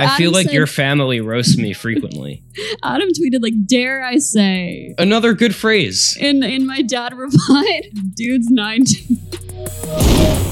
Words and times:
I 0.00 0.16
feel 0.16 0.32
like 0.32 0.46
said- 0.46 0.54
your 0.54 0.66
family 0.66 1.20
roasts 1.20 1.58
me 1.58 1.72
frequently. 1.72 2.42
Adam 2.82 3.08
tweeted 3.10 3.42
like, 3.42 3.54
"Dare 3.66 4.02
I 4.02 4.18
say?" 4.18 4.94
Another 4.98 5.34
good 5.34 5.54
phrase. 5.54 6.16
And 6.20 6.42
and 6.44 6.66
my 6.66 6.82
dad 6.82 7.14
replied, 7.14 7.90
"Dude's 8.14 8.48
19." 8.50 9.18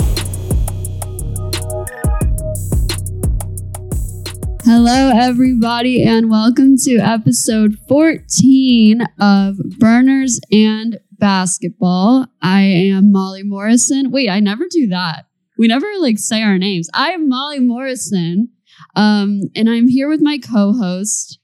Hello, 4.64 5.12
everybody, 5.14 6.02
and 6.02 6.28
welcome 6.28 6.76
to 6.84 6.98
episode 6.98 7.76
14 7.88 9.00
of 9.18 9.56
Burners 9.78 10.40
and 10.52 10.98
Basketball. 11.12 12.26
I 12.42 12.60
am 12.62 13.10
Molly 13.10 13.42
Morrison. 13.44 14.10
Wait, 14.10 14.28
I 14.28 14.40
never 14.40 14.66
do 14.70 14.88
that. 14.88 15.24
We 15.56 15.68
never 15.68 15.86
like 16.00 16.18
say 16.18 16.42
our 16.42 16.58
names. 16.58 16.90
I 16.92 17.12
am 17.12 17.28
Molly 17.30 17.60
Morrison, 17.60 18.50
um, 18.98 19.42
and 19.54 19.70
I'm 19.70 19.86
here 19.88 20.08
with 20.08 20.20
my 20.20 20.38
co-host 20.38 21.38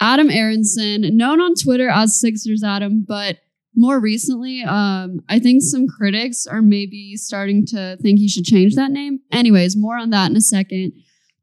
Adam 0.00 0.30
Aronson, 0.30 1.16
known 1.16 1.40
on 1.40 1.54
Twitter 1.54 1.88
as 1.88 2.18
Sixers 2.18 2.62
Adam, 2.62 3.04
but 3.06 3.38
more 3.74 4.00
recently, 4.00 4.62
um, 4.62 5.20
I 5.28 5.40
think 5.40 5.62
some 5.62 5.86
critics 5.88 6.46
are 6.46 6.62
maybe 6.62 7.16
starting 7.16 7.66
to 7.66 7.96
think 8.00 8.20
he 8.20 8.28
should 8.28 8.44
change 8.44 8.74
that 8.76 8.92
name. 8.92 9.20
Anyways, 9.32 9.76
more 9.76 9.96
on 9.96 10.10
that 10.10 10.30
in 10.30 10.36
a 10.36 10.40
second. 10.40 10.92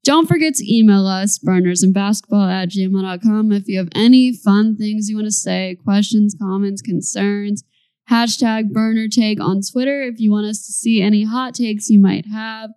Don't 0.05 0.27
forget 0.27 0.53
to 0.55 0.73
email 0.73 1.05
us, 1.05 1.37
burnersandbasketball 1.39 2.49
at 2.49 2.69
gmail.com, 2.69 3.51
if 3.51 3.67
you 3.67 3.77
have 3.79 3.89
any 3.93 4.33
fun 4.33 4.77
things 4.77 5.09
you 5.09 5.15
want 5.15 5.27
to 5.27 5.31
say, 5.31 5.77
questions, 5.83 6.35
comments, 6.39 6.81
concerns. 6.81 7.63
Hashtag 8.09 8.71
burner 8.71 9.07
take 9.09 9.41
on 9.41 9.61
Twitter 9.61 10.03
if 10.03 10.19
you 10.19 10.31
want 10.31 10.45
us 10.45 10.65
to 10.65 10.71
see 10.71 11.01
any 11.01 11.25
hot 11.25 11.55
takes 11.55 11.89
you 11.89 11.99
might 11.99 12.27
have. 12.27 12.69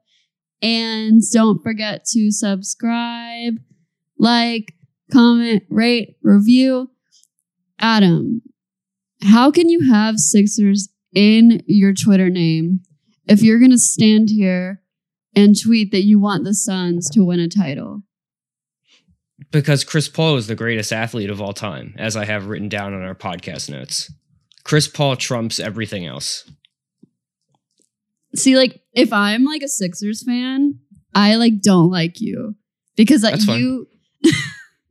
And 0.60 1.22
don't 1.32 1.62
forget 1.62 2.04
to 2.12 2.30
subscribe, 2.32 3.54
like, 4.18 4.74
comment, 5.12 5.62
rate, 5.68 6.16
review. 6.22 6.90
Adam, 7.78 8.42
how 9.22 9.50
can 9.50 9.68
you 9.68 9.90
have 9.90 10.18
Sixers 10.18 10.88
in 11.14 11.62
your 11.66 11.94
Twitter 11.94 12.28
name 12.28 12.80
if 13.26 13.42
you're 13.42 13.60
going 13.60 13.70
to 13.70 13.78
stand 13.78 14.30
here 14.30 14.82
and 15.34 15.58
tweet 15.58 15.92
that 15.92 16.04
you 16.04 16.18
want 16.18 16.44
the 16.44 16.54
Suns 16.54 17.08
to 17.10 17.24
win 17.24 17.40
a 17.40 17.48
title? 17.48 18.02
Because 19.50 19.84
Chris 19.84 20.08
Paul 20.08 20.36
is 20.36 20.48
the 20.48 20.54
greatest 20.56 20.92
athlete 20.92 21.30
of 21.30 21.40
all 21.40 21.52
time, 21.52 21.94
as 21.96 22.16
I 22.16 22.24
have 22.24 22.48
written 22.48 22.68
down 22.68 22.92
on 22.92 23.02
our 23.02 23.14
podcast 23.14 23.70
notes. 23.70 24.12
Chris 24.64 24.88
Paul 24.88 25.16
trumps 25.16 25.60
everything 25.60 26.04
else. 26.04 26.50
See, 28.34 28.56
like, 28.56 28.80
if 28.92 29.12
I'm 29.12 29.44
like 29.44 29.62
a 29.62 29.68
Sixers 29.68 30.24
fan, 30.24 30.78
I 31.14 31.36
like 31.36 31.60
don't 31.60 31.90
like 31.90 32.20
you 32.20 32.54
because 32.96 33.22
like, 33.22 33.34
That's 33.34 33.46
you. 33.46 33.88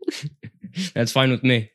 That's 0.94 1.12
fine 1.12 1.32
with 1.32 1.44
me. 1.44 1.72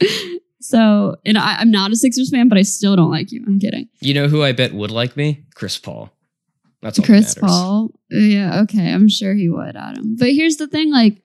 So, 0.60 1.16
and 1.24 1.38
I, 1.38 1.56
I'm 1.58 1.70
not 1.70 1.92
a 1.92 1.96
Sixers 1.96 2.30
fan, 2.30 2.48
but 2.48 2.58
I 2.58 2.62
still 2.62 2.96
don't 2.96 3.10
like 3.10 3.30
you. 3.30 3.44
I'm 3.46 3.58
kidding. 3.58 3.88
You 4.00 4.12
know 4.12 4.28
who 4.28 4.42
I 4.42 4.52
bet 4.52 4.74
would 4.74 4.90
like 4.90 5.16
me? 5.16 5.44
Chris 5.54 5.78
Paul. 5.78 6.10
That's 6.82 6.98
all 6.98 7.04
Chris 7.04 7.34
that. 7.34 7.40
Paul. 7.40 7.90
Yeah, 8.10 8.60
okay. 8.62 8.92
I'm 8.92 9.08
sure 9.08 9.34
he 9.34 9.48
would, 9.48 9.76
Adam. 9.76 10.16
But 10.18 10.32
here's 10.32 10.56
the 10.56 10.66
thing 10.66 10.90
like, 10.92 11.22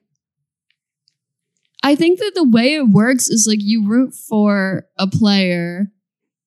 I 1.82 1.94
think 1.94 2.20
that 2.20 2.32
the 2.34 2.48
way 2.48 2.74
it 2.74 2.88
works 2.88 3.28
is 3.28 3.46
like 3.46 3.58
you 3.60 3.86
root 3.86 4.14
for 4.14 4.86
a 4.98 5.06
player 5.06 5.88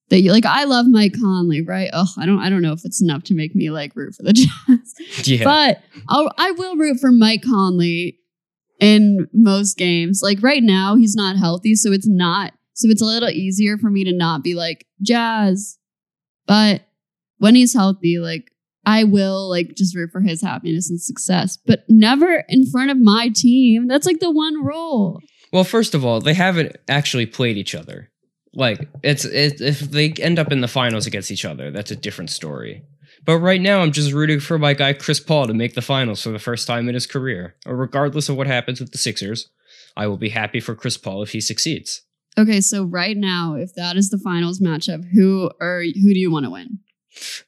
that 0.10 0.22
you 0.22 0.32
like. 0.32 0.46
I 0.46 0.64
love 0.66 0.86
Mike 0.88 1.14
Conley, 1.20 1.62
right? 1.62 1.90
Oh, 1.94 2.08
I 2.18 2.26
don't, 2.26 2.40
I 2.40 2.50
don't 2.50 2.62
know 2.62 2.74
if 2.74 2.86
it's 2.86 3.02
enough 3.02 3.24
to 3.26 3.34
make 3.34 3.56
me 3.56 3.70
like 3.70 3.96
root 3.96 4.16
for 4.16 4.24
the 4.24 4.34
Jazz, 4.34 5.28
Yeah. 5.28 5.44
but 5.44 5.82
I'll, 6.10 6.32
I 6.38 6.52
will 6.52 6.76
root 6.78 7.00
for 7.00 7.12
Mike 7.12 7.44
Conley 7.44 8.20
in 8.80 9.28
most 9.34 9.78
games. 9.78 10.22
Like 10.24 10.42
right 10.42 10.64
now, 10.64 10.96
he's 10.96 11.16
not 11.16 11.36
healthy, 11.38 11.76
so 11.76 11.92
it's 11.92 12.08
not. 12.08 12.54
So 12.74 12.88
it's 12.90 13.02
a 13.02 13.06
little 13.06 13.30
easier 13.30 13.78
for 13.78 13.90
me 13.90 14.04
to 14.04 14.14
not 14.14 14.44
be 14.44 14.54
like 14.54 14.86
Jazz, 15.02 15.78
but 16.46 16.82
when 17.40 17.56
he's 17.56 17.74
healthy, 17.74 18.20
like 18.20 18.52
I 18.86 19.04
will 19.04 19.50
like 19.50 19.74
just 19.76 19.96
root 19.96 20.12
for 20.12 20.22
his 20.22 20.42
happiness 20.42 20.90
and 20.90 21.02
success, 21.02 21.58
but 21.66 21.84
never 21.90 22.46
in 22.48 22.70
front 22.70 22.92
of 22.92 22.98
my 23.00 23.30
team. 23.36 23.88
That's 23.88 24.06
like 24.06 24.20
the 24.20 24.32
one 24.32 24.64
rule. 24.64 25.20
Well, 25.52 25.64
first 25.64 25.94
of 25.96 26.06
all, 26.06 26.22
they 26.22 26.34
haven't 26.36 26.78
actually 26.88 27.26
played 27.26 27.58
each 27.58 27.74
other. 27.74 28.10
Like 28.54 28.90
it's 29.04 29.26
it, 29.26 29.62
if 29.62 29.80
they 29.80 30.12
end 30.14 30.40
up 30.40 30.52
in 30.52 30.62
the 30.62 30.68
finals 30.68 31.06
against 31.06 31.32
each 31.32 31.46
other, 31.46 31.72
that's 31.72 31.92
a 31.92 31.96
different 31.96 32.30
story. 32.30 32.84
But 33.26 33.40
right 33.40 33.60
now, 33.60 33.82
I'm 33.82 33.92
just 33.92 34.14
rooting 34.14 34.40
for 34.40 34.58
my 34.58 34.74
guy 34.74 34.94
Chris 34.94 35.20
Paul 35.20 35.48
to 35.48 35.54
make 35.54 35.74
the 35.74 35.82
finals 35.82 36.24
for 36.24 36.30
the 36.30 36.40
first 36.40 36.66
time 36.66 36.88
in 36.88 36.94
his 36.94 37.06
career. 37.06 37.56
Or 37.66 37.76
regardless 37.76 38.30
of 38.30 38.38
what 38.38 38.48
happens 38.48 38.80
with 38.80 38.92
the 38.92 38.98
Sixers, 38.98 39.50
I 39.98 40.08
will 40.08 40.18
be 40.18 40.30
happy 40.30 40.60
for 40.60 40.76
Chris 40.76 40.98
Paul 40.98 41.24
if 41.24 41.32
he 41.32 41.42
succeeds. 41.42 42.04
Okay, 42.38 42.62
so 42.62 42.84
right 42.86 43.18
now, 43.18 43.56
if 43.56 43.74
that 43.76 43.98
is 43.98 44.10
the 44.10 44.20
finals 44.20 44.60
matchup, 44.60 45.04
who 45.14 45.50
or 45.60 45.82
who 45.82 46.14
do 46.14 46.20
you 46.20 46.32
want 46.32 46.46
to 46.46 46.52
win? 46.52 46.80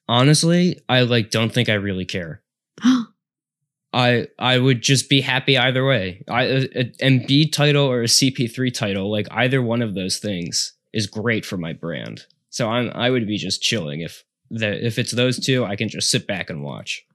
Honestly, 0.08 0.80
I 0.90 1.02
like 1.02 1.30
don't 1.30 1.54
think 1.54 1.70
I 1.70 1.76
really 1.76 2.06
care. 2.06 2.42
I 3.94 4.28
I 4.38 4.58
would 4.58 4.82
just 4.82 5.10
be 5.10 5.22
happy 5.22 5.58
either 5.58 5.86
way. 5.86 6.24
I 6.28 6.44
an 6.44 6.94
Embiid 7.02 7.52
title 7.52 7.86
or 7.86 8.02
a 8.02 8.06
CP3 8.06 8.74
title, 8.74 9.12
like 9.12 9.28
either 9.32 9.62
one 9.62 9.82
of 9.82 9.96
those 9.96 10.18
things 10.18 10.74
is 10.94 11.08
great 11.08 11.46
for 11.46 11.58
my 11.58 11.74
brand. 11.74 12.26
So 12.50 12.70
I'm 12.70 12.92
I 12.94 13.10
would 13.10 13.28
be 13.28 13.38
just 13.38 13.62
chilling 13.62 14.02
if 14.02 14.24
the 14.50 14.86
if 14.86 14.98
it's 14.98 15.12
those 15.12 15.40
two, 15.40 15.66
I 15.66 15.76
can 15.76 15.90
just 15.90 16.10
sit 16.10 16.28
back 16.28 16.50
and 16.50 16.64
watch. 16.64 17.06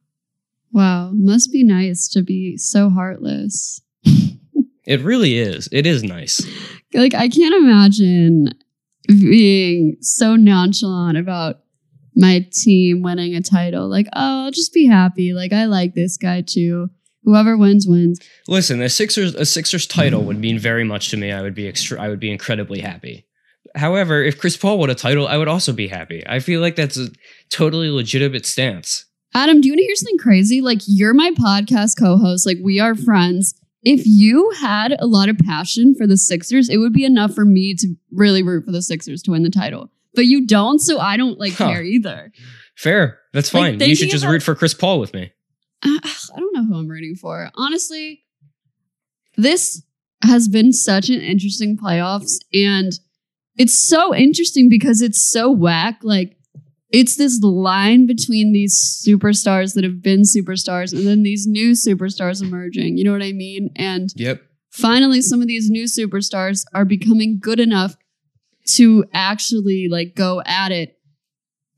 wow, 0.73 1.11
must 1.13 1.53
be 1.53 1.65
nice 1.65 2.09
to 2.09 2.23
be 2.23 2.57
so 2.57 2.91
heartless. 2.91 3.81
It 4.87 5.01
really 5.01 5.39
is. 5.39 5.69
It 5.73 5.87
is 5.87 6.03
nice. 6.03 6.47
Like 6.93 7.15
I 7.15 7.29
can't 7.29 7.55
imagine 7.55 8.51
being 9.09 9.97
so 10.01 10.37
nonchalant 10.37 11.17
about 11.17 11.61
my 12.15 12.47
team 12.53 13.03
winning 13.03 13.35
a 13.35 13.41
title. 13.41 13.89
Like, 13.89 14.07
oh, 14.15 14.45
I'll 14.45 14.51
just 14.51 14.73
be 14.73 14.87
happy. 14.87 15.33
Like 15.33 15.53
I 15.53 15.65
like 15.65 15.95
this 15.95 16.17
guy 16.17 16.43
too. 16.43 16.91
Whoever 17.23 17.57
wins 17.57 17.87
wins. 17.89 18.21
Listen, 18.47 18.83
a 18.83 18.91
Sixers 18.91 19.35
a 19.35 19.47
Sixers 19.47 19.87
title 19.87 20.23
would 20.25 20.39
mean 20.39 20.59
very 20.59 20.85
much 20.85 21.09
to 21.11 21.17
me. 21.17 21.33
I 21.33 21.41
would 21.41 21.55
be 21.55 21.67
extra, 21.67 21.99
I 22.01 22.11
would 22.11 22.21
be 22.21 22.31
incredibly 22.31 22.81
happy. 22.81 23.27
However, 23.75 24.23
if 24.23 24.39
Chris 24.39 24.57
Paul 24.57 24.79
won 24.79 24.91
a 24.91 24.95
title, 24.95 25.27
I 25.27 25.37
would 25.37 25.49
also 25.49 25.73
be 25.73 25.89
happy. 25.89 26.23
I 26.27 26.39
feel 26.39 26.61
like 26.61 26.77
that's 26.77 26.97
a 26.99 27.09
totally 27.51 27.91
legitimate 27.91 28.47
stance. 28.47 29.05
Adam, 29.35 29.61
do 29.61 29.67
you 29.69 29.73
want 29.73 29.79
to 29.81 29.85
hear 29.85 29.97
something 29.97 30.19
crazy? 30.19 30.61
Like, 30.61 30.81
you're 30.87 31.15
my 31.15 31.33
podcast 31.33 31.99
co 31.99 32.17
host. 32.17 32.47
Like, 32.47 32.59
we 32.63 32.79
are 32.79 32.95
friends. 32.95 33.55
If 33.83 34.03
you 34.07 34.51
had 34.61 34.97
a 35.01 35.07
lot 35.07 35.29
of 35.29 35.37
passion 35.39 35.95
for 35.97 36.07
the 36.07 36.17
Sixers, 36.17 36.69
it 36.69 36.77
would 36.79 36.93
be 36.93 37.05
enough 37.05 37.35
for 37.35 37.45
me 37.45 37.75
to 37.79 37.95
really 38.13 38.43
root 38.43 38.65
for 38.65 38.73
the 38.73 38.81
Sixers 38.81 39.23
to 39.23 39.33
win 39.33 39.43
the 39.43 39.51
title. 39.51 39.91
But 40.15 40.27
you 40.27 40.47
don't, 40.47 40.79
so 40.79 41.01
I 41.01 41.17
don't 41.17 41.39
like 41.41 41.55
Huh. 41.55 41.71
care 41.73 41.83
either. 41.83 42.31
Fair. 42.77 43.19
That's 43.33 43.53
Like, 43.53 43.79
fine. 43.81 43.89
you 43.89 43.97
should 43.97 44.11
just 44.11 44.23
about- 44.25 44.33
root 44.35 44.43
for 44.45 44.55
Chris 44.55 44.73
Paul 44.75 45.01
with 45.01 45.13
me. 45.13 45.33
Uh, 45.83 45.99
I 46.03 46.39
don't 46.41 46.55
know 46.55 46.65
who 46.65 46.77
I'm 46.77 46.89
rooting 46.89 47.17
for. 47.17 47.51
Honestly, 47.57 48.23
this 49.37 49.83
has 50.23 50.49
been 50.49 50.73
such 50.73 51.11
an 51.11 51.21
interesting 51.21 51.77
playoffs, 51.77 52.33
and 52.53 52.93
it's 53.57 53.75
so 53.89 54.15
interesting 54.15 54.69
because 54.69 55.01
it's 55.03 55.31
so 55.31 55.51
whack. 55.51 55.99
Like, 56.03 56.37
it's 56.91 57.17
this 57.17 57.41
line 57.43 58.07
between 58.07 58.53
these 58.53 59.03
superstars 59.07 59.75
that 59.75 59.85
have 59.85 60.03
been 60.03 60.23
superstars 60.23 60.93
and 60.93 61.07
then 61.07 61.23
these 61.23 61.47
new 61.47 61.73
superstars 61.73 62.41
emerging. 62.43 62.97
You 62.99 63.05
know 63.05 63.13
what 63.13 63.23
I 63.23 63.33
mean? 63.33 63.71
And 63.77 64.11
Yep. 64.17 64.43
finally, 64.71 65.21
some 65.21 65.41
of 65.41 65.49
these 65.49 65.69
new 65.71 65.85
superstars 65.85 66.65
are 66.73 66.85
becoming 66.85 67.39
good 67.41 67.59
enough 67.61 67.97
to 68.77 69.05
actually 69.13 69.89
like 69.91 70.15
go 70.15 70.41
at 70.47 70.71
it 70.73 70.97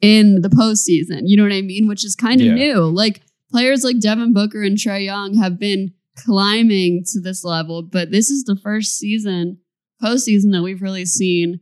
in 0.00 0.42
the 0.42 0.48
postseason. 0.50 1.22
You 1.24 1.36
know 1.36 1.42
what 1.42 1.52
I 1.52 1.62
mean? 1.62 1.88
Which 1.88 2.04
is 2.04 2.14
kind 2.14 2.40
of 2.40 2.46
Yeah. 2.48 2.54
new. 2.54 2.80
Like 2.84 3.22
players 3.50 3.84
like 3.84 3.98
Devin 4.00 4.32
Booker 4.34 4.62
and 4.62 4.76
Trae 4.76 5.04
Young 5.04 5.34
have 5.36 5.58
been 5.58 5.92
climbing 6.16 7.04
to 7.12 7.20
this 7.20 7.42
level, 7.44 7.82
but 7.82 8.10
this 8.10 8.30
is 8.30 8.44
the 8.44 8.56
first 8.56 8.96
season, 8.98 9.58
postseason 10.02 10.52
that 10.52 10.62
we've 10.62 10.82
really 10.82 11.06
seen 11.06 11.60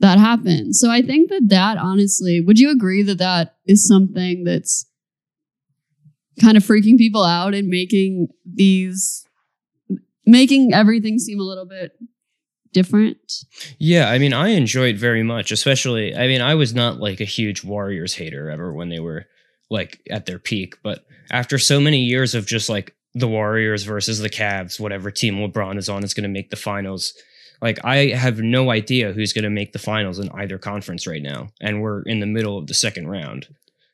that 0.00 0.18
happen. 0.18 0.72
So 0.72 0.90
I 0.90 1.02
think 1.02 1.30
that 1.30 1.48
that 1.48 1.78
honestly, 1.78 2.40
would 2.40 2.58
you 2.58 2.70
agree 2.70 3.02
that 3.02 3.18
that 3.18 3.56
is 3.66 3.86
something 3.86 4.44
that's 4.44 4.86
kind 6.40 6.56
of 6.56 6.64
freaking 6.64 6.96
people 6.96 7.22
out 7.22 7.54
and 7.54 7.68
making 7.68 8.28
these 8.44 9.26
making 10.26 10.72
everything 10.72 11.18
seem 11.18 11.40
a 11.40 11.44
little 11.44 11.66
bit 11.66 11.92
different? 12.72 13.18
Yeah, 13.78 14.08
I 14.08 14.18
mean, 14.18 14.32
I 14.32 14.48
enjoyed 14.48 14.94
it 14.94 14.98
very 14.98 15.22
much, 15.22 15.52
especially. 15.52 16.14
I 16.14 16.26
mean, 16.26 16.40
I 16.40 16.54
was 16.54 16.74
not 16.74 16.98
like 16.98 17.20
a 17.20 17.24
huge 17.24 17.64
Warriors 17.64 18.14
hater 18.14 18.50
ever 18.50 18.72
when 18.72 18.88
they 18.88 19.00
were 19.00 19.26
like 19.70 20.00
at 20.10 20.26
their 20.26 20.38
peak, 20.38 20.76
but 20.82 21.04
after 21.30 21.58
so 21.58 21.80
many 21.80 22.00
years 22.00 22.34
of 22.34 22.46
just 22.46 22.68
like 22.68 22.94
the 23.14 23.28
Warriors 23.28 23.82
versus 23.82 24.20
the 24.20 24.30
Cavs, 24.30 24.80
whatever 24.80 25.10
team 25.10 25.36
LeBron 25.36 25.78
is 25.78 25.88
on 25.88 26.04
is 26.04 26.14
going 26.14 26.22
to 26.22 26.28
make 26.28 26.50
the 26.50 26.56
finals. 26.56 27.12
Like, 27.62 27.78
I 27.84 28.06
have 28.08 28.38
no 28.40 28.70
idea 28.70 29.12
who's 29.12 29.32
going 29.32 29.44
to 29.44 29.50
make 29.50 29.72
the 29.72 29.78
finals 29.78 30.18
in 30.18 30.30
either 30.30 30.58
conference 30.58 31.06
right 31.06 31.22
now, 31.22 31.48
and 31.60 31.82
we're 31.82 32.02
in 32.02 32.20
the 32.20 32.26
middle 32.26 32.56
of 32.56 32.66
the 32.68 32.74
second 32.74 33.08
round, 33.08 33.48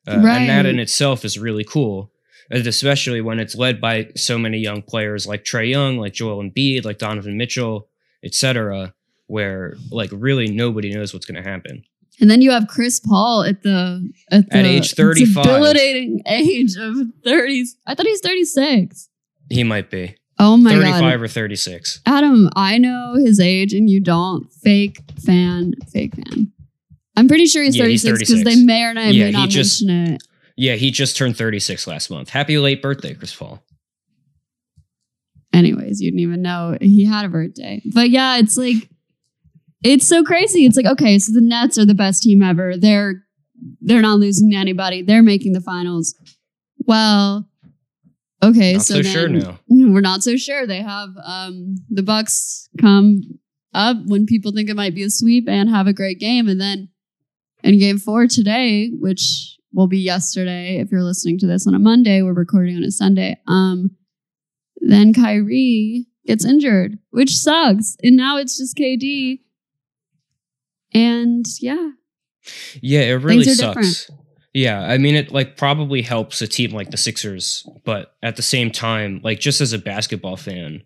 uh, 0.06 0.12
and 0.12 0.48
that 0.48 0.66
in 0.66 0.78
itself 0.78 1.24
is 1.24 1.38
really 1.38 1.64
cool. 1.64 2.10
and 2.50 2.64
especially 2.66 3.20
when 3.20 3.40
it's 3.40 3.56
led 3.56 3.80
by 3.80 4.08
so 4.14 4.38
many 4.38 4.58
young 4.58 4.82
players 4.82 5.26
like 5.26 5.42
Trae 5.44 5.68
Young, 5.68 5.98
like 5.98 6.12
Joel 6.12 6.42
Embiid, 6.42 6.84
like 6.84 6.98
Donovan 6.98 7.36
Mitchell, 7.36 7.88
etc., 8.22 8.94
where 9.26 9.74
like 9.90 10.10
really 10.12 10.46
nobody 10.46 10.94
knows 10.94 11.12
what's 11.12 11.26
going 11.26 11.42
to 11.42 11.48
happen. 11.50 11.82
And 12.20 12.30
then 12.30 12.40
you 12.40 12.52
have 12.52 12.68
Chris 12.68 13.00
Paul 13.00 13.42
at 13.42 13.62
the 13.62 14.08
at, 14.30 14.48
the 14.48 14.56
At 14.56 14.64
age 14.64 14.94
35. 14.94 15.42
debilitating 15.42 16.22
age 16.26 16.76
of 16.78 16.96
thirties. 17.24 17.76
I 17.86 17.94
thought 17.96 18.06
he's 18.06 18.20
36. 18.20 19.08
He 19.50 19.64
might 19.64 19.90
be 19.90 20.16
Oh 20.38 20.56
my 20.56 20.70
35 20.72 21.00
god. 21.00 21.20
or 21.22 21.28
36. 21.28 22.00
Adam, 22.06 22.50
I 22.56 22.76
know 22.78 23.14
his 23.14 23.40
age 23.40 23.72
and 23.72 23.88
you 23.88 24.00
don't. 24.02 24.52
Fake 24.52 25.00
fan, 25.24 25.72
fake 25.90 26.14
fan. 26.14 26.52
I'm 27.16 27.26
pretty 27.28 27.46
sure 27.46 27.62
he's 27.62 27.76
Yeah, 27.76 27.84
36 27.84 28.18
because 28.18 28.44
they 28.44 28.56
may 28.62 28.82
or 28.84 28.92
may 28.94 29.12
Yeah, 29.12 29.26
he 29.26 29.32
not 29.32 29.48
just- 29.48 29.82
mention 29.84 30.14
it. 30.14 30.22
Yeah, 30.58 30.74
he 30.76 30.90
just 30.90 31.16
turned 31.16 31.36
36 31.36 31.86
last 31.86 32.10
month. 32.10 32.30
Happy 32.30 32.56
late 32.58 32.80
birthday, 32.80 33.12
Chris 33.14 33.34
Paul. 33.34 33.62
Anyways, 35.52 36.00
you 36.00 36.10
didn't 36.10 36.20
even 36.20 36.42
know 36.42 36.76
he 36.80 37.04
had 37.04 37.24
a 37.24 37.28
birthday. 37.28 37.82
But 37.94 38.10
yeah, 38.10 38.38
it's 38.38 38.56
like 38.56 38.88
it's 39.82 40.06
so 40.06 40.24
crazy. 40.24 40.66
It's 40.66 40.76
like, 40.76 40.86
okay, 40.86 41.18
so 41.18 41.32
the 41.32 41.40
Nets 41.40 41.78
are 41.78 41.84
the 41.86 41.94
best 41.94 42.22
team 42.22 42.42
ever. 42.42 42.74
They're 42.76 43.22
they're 43.80 44.02
not 44.02 44.18
losing 44.18 44.50
to 44.50 44.56
anybody. 44.56 45.02
They're 45.02 45.22
making 45.22 45.52
the 45.52 45.60
finals. 45.60 46.14
Well, 46.86 47.48
okay, 48.42 48.74
Not 48.74 48.82
so, 48.82 48.94
so 48.96 49.02
sure 49.02 49.28
now. 49.28 49.58
we're 49.68 50.00
not 50.00 50.22
so 50.22 50.36
sure. 50.36 50.66
They 50.66 50.82
have 50.82 51.10
um 51.24 51.76
the 51.88 52.02
Bucks 52.02 52.68
come 52.80 53.22
up 53.74 53.98
when 54.06 54.26
people 54.26 54.52
think 54.52 54.70
it 54.70 54.76
might 54.76 54.94
be 54.94 55.02
a 55.02 55.10
sweep 55.10 55.48
and 55.48 55.68
have 55.68 55.86
a 55.86 55.92
great 55.92 56.18
game, 56.18 56.48
and 56.48 56.60
then 56.60 56.88
in 57.62 57.78
game 57.78 57.98
four 57.98 58.26
today, 58.26 58.90
which 58.98 59.56
will 59.72 59.86
be 59.88 59.98
yesterday, 59.98 60.78
if 60.78 60.90
you're 60.90 61.02
listening 61.02 61.38
to 61.38 61.46
this 61.46 61.66
on 61.66 61.74
a 61.74 61.78
Monday, 61.78 62.22
we're 62.22 62.32
recording 62.32 62.76
on 62.76 62.84
a 62.84 62.90
Sunday. 62.90 63.36
Um, 63.46 63.90
then 64.80 65.12
Kyrie 65.12 66.06
gets 66.26 66.44
injured, 66.44 66.98
which 67.10 67.36
sucks, 67.36 67.96
and 68.02 68.16
now 68.16 68.38
it's 68.38 68.56
just 68.58 68.76
KD. 68.76 69.40
And 70.94 71.44
yeah, 71.60 71.90
Yeah, 72.80 73.00
it 73.00 73.14
really 73.14 73.44
sucks. 73.44 74.10
Yeah, 74.56 74.80
I 74.80 74.96
mean, 74.96 75.16
it 75.16 75.32
like 75.32 75.58
probably 75.58 76.00
helps 76.00 76.40
a 76.40 76.46
team 76.46 76.70
like 76.70 76.90
the 76.90 76.96
Sixers, 76.96 77.68
but 77.84 78.14
at 78.22 78.36
the 78.36 78.42
same 78.42 78.70
time, 78.70 79.20
like 79.22 79.38
just 79.38 79.60
as 79.60 79.74
a 79.74 79.78
basketball 79.78 80.38
fan, 80.38 80.82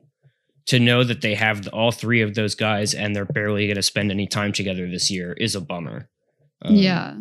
to 0.66 0.80
know 0.80 1.04
that 1.04 1.20
they 1.20 1.36
have 1.36 1.68
all 1.68 1.92
three 1.92 2.20
of 2.20 2.34
those 2.34 2.56
guys 2.56 2.94
and 2.94 3.14
they're 3.14 3.24
barely 3.24 3.68
going 3.68 3.76
to 3.76 3.82
spend 3.82 4.10
any 4.10 4.26
time 4.26 4.52
together 4.52 4.88
this 4.90 5.08
year 5.08 5.34
is 5.34 5.54
a 5.54 5.60
bummer. 5.60 6.08
Um, 6.62 6.74
yeah, 6.74 7.14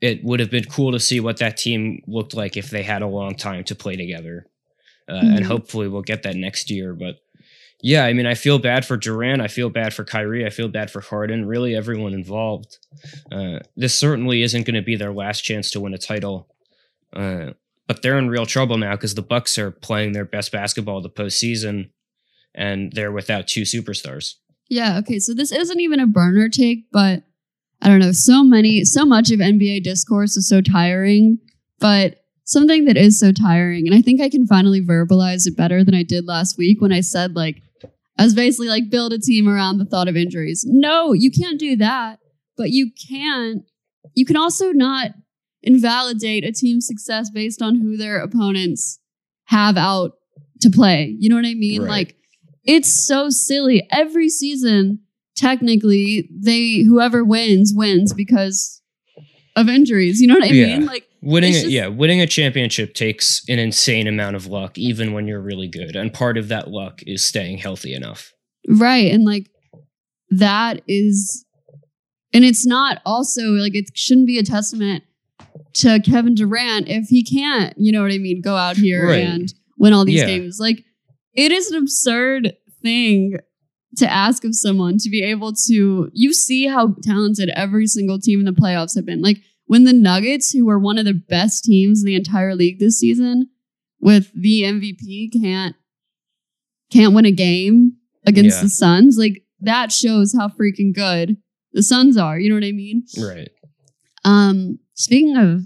it 0.00 0.24
would 0.24 0.40
have 0.40 0.50
been 0.50 0.64
cool 0.64 0.90
to 0.90 0.98
see 0.98 1.20
what 1.20 1.36
that 1.36 1.56
team 1.56 2.02
looked 2.08 2.34
like 2.34 2.56
if 2.56 2.70
they 2.70 2.82
had 2.82 3.02
a 3.02 3.06
long 3.06 3.36
time 3.36 3.62
to 3.62 3.76
play 3.76 3.94
together. 3.94 4.46
Uh, 5.08 5.20
Mhm. 5.22 5.36
And 5.36 5.44
hopefully 5.44 5.86
we'll 5.86 6.02
get 6.02 6.24
that 6.24 6.34
next 6.34 6.72
year. 6.72 6.92
But 6.92 7.20
yeah, 7.80 8.04
I 8.04 8.12
mean, 8.12 8.26
I 8.26 8.34
feel 8.34 8.58
bad 8.58 8.84
for 8.84 8.96
Durant. 8.96 9.40
I 9.40 9.46
feel 9.46 9.70
bad 9.70 9.94
for 9.94 10.04
Kyrie. 10.04 10.44
I 10.44 10.50
feel 10.50 10.68
bad 10.68 10.90
for 10.90 11.00
Harden. 11.00 11.46
Really, 11.46 11.76
everyone 11.76 12.12
involved. 12.12 12.78
Uh, 13.30 13.60
this 13.76 13.96
certainly 13.96 14.42
isn't 14.42 14.66
going 14.66 14.74
to 14.74 14.82
be 14.82 14.96
their 14.96 15.12
last 15.12 15.42
chance 15.42 15.70
to 15.70 15.80
win 15.80 15.94
a 15.94 15.98
title. 15.98 16.48
Uh, 17.12 17.50
but 17.86 18.02
they're 18.02 18.18
in 18.18 18.28
real 18.28 18.46
trouble 18.46 18.78
now 18.78 18.96
because 18.96 19.14
the 19.14 19.22
Bucks 19.22 19.58
are 19.58 19.70
playing 19.70 20.12
their 20.12 20.24
best 20.24 20.50
basketball 20.50 21.00
the 21.00 21.08
postseason, 21.08 21.90
and 22.54 22.92
they're 22.92 23.12
without 23.12 23.46
two 23.46 23.62
superstars. 23.62 24.34
yeah. 24.68 24.98
Okay, 24.98 25.20
so 25.20 25.32
this 25.32 25.52
isn't 25.52 25.80
even 25.80 26.00
a 26.00 26.06
burner 26.06 26.48
take, 26.48 26.90
but 26.92 27.22
I 27.80 27.88
don't 27.88 28.00
know. 28.00 28.12
So 28.12 28.42
many, 28.42 28.84
so 28.84 29.04
much 29.04 29.30
of 29.30 29.38
NBA 29.38 29.84
discourse 29.84 30.36
is 30.36 30.48
so 30.48 30.60
tiring, 30.60 31.38
but 31.78 32.24
something 32.42 32.86
that 32.86 32.96
is 32.96 33.20
so 33.20 33.30
tiring, 33.30 33.86
and 33.86 33.94
I 33.94 34.02
think 34.02 34.20
I 34.20 34.28
can 34.28 34.46
finally 34.46 34.80
verbalize 34.80 35.46
it 35.46 35.56
better 35.56 35.84
than 35.84 35.94
I 35.94 36.02
did 36.02 36.26
last 36.26 36.58
week 36.58 36.80
when 36.80 36.92
I 36.92 37.02
said 37.02 37.36
like 37.36 37.62
I 38.18 38.24
was 38.24 38.34
basically 38.34 38.68
like 38.68 38.90
build 38.90 39.12
a 39.12 39.18
team 39.18 39.48
around 39.48 39.78
the 39.78 39.84
thought 39.84 40.08
of 40.08 40.16
injuries. 40.16 40.64
No, 40.66 41.12
you 41.12 41.30
can't 41.30 41.58
do 41.58 41.76
that. 41.76 42.18
But 42.56 42.70
you 42.70 42.90
can 43.08 43.64
you 44.14 44.24
can 44.26 44.36
also 44.36 44.72
not 44.72 45.12
invalidate 45.62 46.44
a 46.44 46.52
team's 46.52 46.86
success 46.86 47.30
based 47.30 47.62
on 47.62 47.80
who 47.80 47.96
their 47.96 48.18
opponents 48.18 48.98
have 49.44 49.76
out 49.76 50.12
to 50.60 50.70
play. 50.70 51.14
You 51.18 51.28
know 51.30 51.36
what 51.36 51.44
I 51.46 51.54
mean? 51.54 51.82
Right. 51.82 51.90
Like 51.90 52.16
it's 52.64 53.06
so 53.06 53.30
silly. 53.30 53.86
Every 53.90 54.28
season, 54.28 55.00
technically, 55.36 56.28
they 56.32 56.82
whoever 56.82 57.24
wins 57.24 57.72
wins 57.74 58.12
because 58.12 58.82
of 59.56 59.68
injuries. 59.68 60.20
You 60.20 60.28
know 60.28 60.34
what 60.34 60.44
I 60.44 60.48
Yeah. 60.48 60.78
mean? 60.78 60.86
Like 60.86 61.07
Winning, 61.20 61.50
a, 61.50 61.60
just- 61.60 61.70
yeah, 61.70 61.88
winning 61.88 62.20
a 62.20 62.26
championship 62.26 62.94
takes 62.94 63.42
an 63.48 63.58
insane 63.58 64.06
amount 64.06 64.36
of 64.36 64.46
luck, 64.46 64.78
even 64.78 65.12
when 65.12 65.26
you're 65.26 65.40
really 65.40 65.68
good. 65.68 65.96
And 65.96 66.12
part 66.12 66.38
of 66.38 66.48
that 66.48 66.68
luck 66.70 67.00
is 67.06 67.24
staying 67.24 67.58
healthy 67.58 67.92
enough. 67.94 68.32
Right. 68.68 69.10
And 69.12 69.24
like 69.24 69.50
that 70.30 70.82
is 70.86 71.44
and 72.32 72.44
it's 72.44 72.66
not 72.66 73.00
also 73.06 73.42
like 73.52 73.74
it 73.74 73.90
shouldn't 73.94 74.26
be 74.26 74.38
a 74.38 74.42
testament 74.42 75.02
to 75.74 76.00
Kevin 76.00 76.34
Durant 76.34 76.88
if 76.88 77.08
he 77.08 77.24
can't, 77.24 77.74
you 77.78 77.90
know 77.92 78.02
what 78.02 78.12
I 78.12 78.18
mean, 78.18 78.40
go 78.42 78.54
out 78.56 78.76
here 78.76 79.06
Right. 79.08 79.24
and 79.24 79.52
win 79.78 79.92
all 79.92 80.04
these 80.04 80.20
Yeah. 80.20 80.26
games. 80.26 80.58
Like 80.60 80.84
it 81.34 81.50
is 81.52 81.70
an 81.70 81.78
absurd 81.82 82.54
thing 82.82 83.38
to 83.96 84.10
ask 84.12 84.44
of 84.44 84.54
someone 84.54 84.98
to 84.98 85.08
be 85.08 85.22
able 85.22 85.52
to 85.66 86.10
you 86.12 86.32
see 86.34 86.66
how 86.66 86.94
talented 87.02 87.48
every 87.56 87.86
single 87.86 88.20
team 88.20 88.38
in 88.40 88.44
the 88.44 88.52
playoffs 88.52 88.94
have 88.94 89.06
been. 89.06 89.22
Like 89.22 89.38
when 89.68 89.84
the 89.84 89.92
Nuggets, 89.92 90.50
who 90.52 90.68
are 90.68 90.78
one 90.78 90.98
of 90.98 91.04
the 91.04 91.14
best 91.14 91.62
teams 91.64 92.02
in 92.02 92.06
the 92.06 92.16
entire 92.16 92.54
league 92.56 92.80
this 92.80 92.98
season, 92.98 93.48
with 94.00 94.30
the 94.34 94.62
MVP 94.62 95.30
can't 95.40 95.76
can't 96.90 97.14
win 97.14 97.24
a 97.26 97.30
game 97.32 97.92
against 98.26 98.56
Yeah. 98.58 98.62
the 98.64 98.68
Suns, 98.70 99.16
like 99.18 99.44
that 99.60 99.92
shows 99.92 100.34
how 100.36 100.48
freaking 100.48 100.92
good 100.94 101.36
the 101.72 101.82
Suns 101.82 102.16
are. 102.16 102.38
You 102.38 102.48
know 102.48 102.54
what 102.56 102.64
I 102.64 102.72
mean? 102.72 103.04
Right. 103.18 103.50
Um, 104.24 104.78
speaking 104.94 105.36
of 105.36 105.62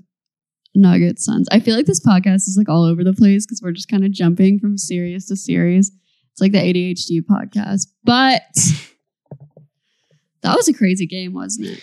Nuggets 0.75 1.25
Suns, 1.25 1.49
I 1.53 1.61
feel 1.61 1.77
like 1.77 1.87
this 1.87 2.05
podcast 2.05 2.49
is 2.49 2.57
like 2.59 2.69
all 2.69 2.85
over 2.85 3.05
the 3.05 3.13
place 3.13 3.47
because 3.47 3.61
we're 3.63 3.73
just 3.73 3.89
kind 3.89 4.05
of 4.05 4.11
jumping 4.13 4.59
from 4.59 4.77
series 4.79 5.27
to 5.27 5.37
series. 5.37 5.93
It's 6.33 6.41
like 6.41 6.53
the 6.53 6.59
ADHD 6.59 7.21
podcast, 7.21 7.87
but 8.05 8.43
that 10.43 10.57
was 10.57 10.69
a 10.69 10.73
crazy 10.73 11.07
game, 11.07 11.35
wasn't 11.35 11.69
it? 11.69 11.83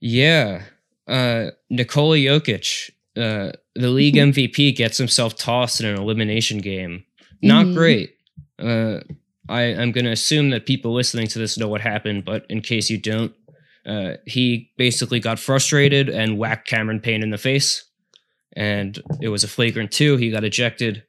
Yeah. 0.00 0.62
Uh, 1.06 1.50
Nikola 1.70 2.16
Jokic, 2.16 2.90
uh, 3.16 3.52
the 3.74 3.90
league 3.90 4.16
MVP, 4.16 4.74
gets 4.76 4.98
himself 4.98 5.36
tossed 5.36 5.80
in 5.80 5.86
an 5.86 5.96
elimination 5.98 6.58
game. 6.58 7.04
Not 7.42 7.66
Mhm. 7.66 7.74
great. 7.74 8.10
Uh, 8.58 9.00
I, 9.48 9.62
I'm 9.74 9.92
going 9.92 10.04
to 10.06 10.10
assume 10.10 10.50
that 10.50 10.66
people 10.66 10.92
listening 10.92 11.26
to 11.28 11.38
this 11.38 11.56
know 11.58 11.68
what 11.68 11.80
happened, 11.80 12.24
but 12.24 12.44
in 12.48 12.60
case 12.62 12.90
you 12.90 12.98
don't, 12.98 13.32
uh, 13.84 14.14
he 14.26 14.70
basically 14.76 15.20
got 15.20 15.38
frustrated 15.38 16.08
and 16.08 16.38
whacked 16.38 16.66
Cameron 16.66 16.98
Payne 17.00 17.22
in 17.22 17.30
the 17.30 17.38
face. 17.38 17.84
And 18.56 19.00
it 19.20 19.28
was 19.28 19.44
a 19.44 19.48
flagrant 19.48 19.92
two. 19.92 20.16
He 20.16 20.30
got 20.30 20.42
ejected. 20.42 21.04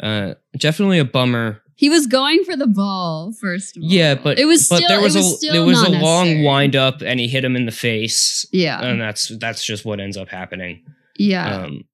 Uh, 0.00 0.34
definitely 0.56 0.98
a 0.98 1.04
bummer. 1.04 1.60
He 1.78 1.90
was 1.90 2.06
going 2.06 2.42
for 2.44 2.56
the 2.56 2.66
ball 2.66 3.32
first 3.38 3.76
of 3.76 3.82
all. 3.82 3.88
Yeah, 3.88 4.14
but 4.14 4.38
it 4.38 4.46
was 4.46 4.66
but 4.66 4.76
still 4.76 4.88
there 4.88 5.00
was, 5.00 5.14
was 5.14 5.44
a 5.44 5.52
there 5.52 5.64
was 5.64 5.82
a 5.82 5.90
long 5.90 6.42
wind 6.42 6.74
up, 6.74 7.02
and 7.02 7.20
he 7.20 7.28
hit 7.28 7.44
him 7.44 7.54
in 7.54 7.66
the 7.66 7.72
face, 7.72 8.46
Yeah, 8.50 8.80
and 8.82 9.00
that's 9.00 9.30
that's 9.38 9.64
just 9.64 9.84
what 9.84 10.00
ends 10.00 10.16
up 10.16 10.28
happening. 10.28 10.84
yeah, 11.18 11.64
Um, 11.64 11.84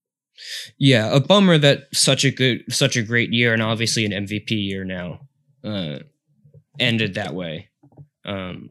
yeah, 0.79 1.15
a 1.15 1.21
bummer 1.21 1.59
that 1.59 1.89
such 1.93 2.25
a 2.25 2.31
good, 2.31 2.63
such 2.73 2.97
a 2.97 3.03
great 3.03 3.33
year, 3.33 3.53
and 3.53 3.63
obviously 3.63 4.05
an 4.05 4.13
MVP 4.13 4.51
year 4.51 4.85
now, 4.85 5.21
uh, 5.65 5.99
ended 6.79 7.15
that 7.15 7.35
way. 7.35 7.69
Um, 8.25 8.71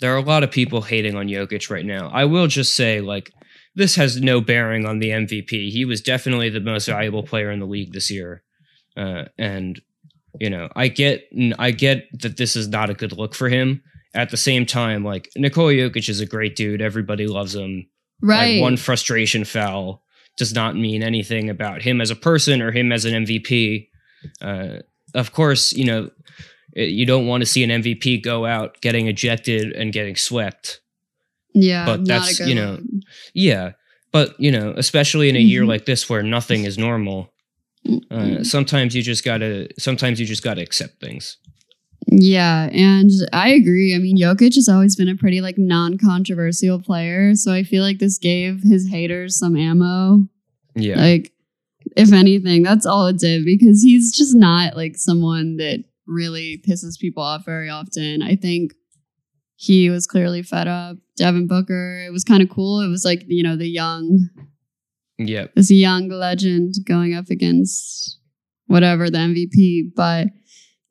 there 0.00 0.12
are 0.12 0.18
a 0.18 0.22
lot 0.22 0.42
of 0.42 0.50
people 0.50 0.82
hating 0.82 1.14
on 1.14 1.28
Jokic 1.28 1.70
right 1.70 1.84
now. 1.84 2.10
I 2.12 2.24
will 2.24 2.46
just 2.46 2.74
say, 2.74 3.00
like, 3.00 3.32
this 3.74 3.94
has 3.96 4.20
no 4.20 4.40
bearing 4.40 4.84
on 4.86 4.98
the 4.98 5.10
MVP. 5.10 5.70
He 5.70 5.84
was 5.84 6.00
definitely 6.00 6.48
the 6.48 6.60
most 6.60 6.86
valuable 6.86 7.22
player 7.22 7.50
in 7.50 7.60
the 7.60 7.66
league 7.66 7.92
this 7.92 8.10
year, 8.10 8.42
uh, 8.96 9.26
and 9.38 9.80
you 10.38 10.50
know, 10.50 10.68
I 10.76 10.88
get, 10.88 11.24
I 11.58 11.70
get 11.70 12.06
that 12.20 12.36
this 12.36 12.54
is 12.56 12.68
not 12.68 12.90
a 12.90 12.94
good 12.94 13.12
look 13.12 13.34
for 13.34 13.48
him. 13.48 13.82
At 14.14 14.30
the 14.30 14.36
same 14.36 14.66
time, 14.66 15.04
like 15.04 15.30
Nikola 15.36 15.72
Jokic 15.72 16.08
is 16.08 16.20
a 16.20 16.26
great 16.26 16.56
dude. 16.56 16.82
Everybody 16.82 17.26
loves 17.28 17.54
him 17.54 17.86
right. 18.20 18.54
like 18.54 18.60
one 18.62 18.76
frustration 18.76 19.44
foul 19.44 20.02
does 20.36 20.52
not 20.52 20.74
mean 20.76 21.02
anything 21.02 21.48
about 21.48 21.82
him 21.82 22.00
as 22.00 22.10
a 22.10 22.16
person 22.16 22.60
or 22.60 22.72
him 22.72 22.90
as 22.90 23.04
an 23.04 23.24
MVP. 23.24 23.88
Uh, 24.42 24.78
of 25.14 25.32
course, 25.32 25.72
you 25.72 25.84
know 25.84 26.10
it- 26.74 26.90
you 26.90 27.06
don't 27.06 27.26
want 27.28 27.40
to 27.42 27.46
see 27.46 27.62
an 27.62 27.70
MVP 27.70 28.22
go 28.22 28.46
out 28.46 28.80
getting 28.80 29.06
ejected 29.06 29.72
and 29.72 29.92
getting 29.92 30.16
swept. 30.16 30.80
yeah, 31.54 31.84
but 31.86 32.00
not 32.00 32.06
that's, 32.06 32.40
a 32.40 32.42
good 32.44 32.48
you 32.48 32.54
know, 32.56 32.70
look. 32.72 32.80
Yeah, 33.34 33.72
but 34.12 34.34
you 34.40 34.50
know, 34.50 34.74
especially 34.76 35.28
in 35.28 35.36
a 35.36 35.40
year 35.40 35.62
Mhm. 35.62 35.68
like 35.68 35.84
this 35.84 36.08
where 36.10 36.22
nothing 36.24 36.64
is 36.64 36.78
normal, 36.78 37.32
uh, 38.10 38.44
sometimes 38.44 38.94
you 38.94 39.02
just 39.02 39.24
gotta. 39.24 39.68
Sometimes 39.78 40.20
you 40.20 40.26
just 40.26 40.42
gotta 40.42 40.62
accept 40.62 41.00
things. 41.00 41.38
Yeah, 42.06 42.68
and 42.72 43.10
I 43.32 43.50
agree. 43.50 43.94
I 43.94 43.98
mean, 43.98 44.16
Jokic 44.16 44.54
has 44.54 44.68
always 44.68 44.96
been 44.96 45.08
a 45.08 45.16
pretty 45.16 45.40
like 45.40 45.58
non-controversial 45.58 46.80
player, 46.80 47.34
so 47.34 47.52
I 47.52 47.62
feel 47.62 47.82
like 47.82 47.98
this 47.98 48.18
gave 48.18 48.62
his 48.62 48.88
haters 48.88 49.38
some 49.38 49.56
ammo. 49.56 50.26
Yeah, 50.74 50.96
Like 51.00 51.32
if 51.96 52.12
anything. 52.12 52.62
That's 52.62 52.86
all 52.86 53.06
it 53.06 53.18
did 53.18 53.44
because 53.44 53.82
he's 53.82 54.16
just 54.16 54.34
not 54.34 54.76
like 54.76 54.96
someone 54.96 55.56
that 55.56 55.84
really 56.06 56.62
pisses 56.66 56.98
people 56.98 57.22
off 57.22 57.44
very 57.44 57.68
often. 57.68 58.22
I 58.22 58.36
think 58.36 58.74
he 59.56 59.90
was 59.90 60.06
clearly 60.06 60.42
fed 60.42 60.68
up. 60.68 60.96
Devin 61.16 61.46
Booker, 61.46 62.04
it 62.06 62.12
was 62.12 62.24
kind 62.24 62.42
of 62.42 62.48
cool. 62.48 62.80
It 62.80 62.88
was 62.88 63.04
like, 63.04 63.24
you 63.26 63.42
know, 63.42 63.56
the 63.56 63.68
young, 63.68 64.28
Yep. 65.26 65.54
this 65.54 65.70
young 65.70 66.08
legend 66.08 66.74
going 66.86 67.14
up 67.14 67.26
against 67.30 68.18
whatever 68.66 69.10
the 69.10 69.18
MVP. 69.18 69.92
But 69.94 70.28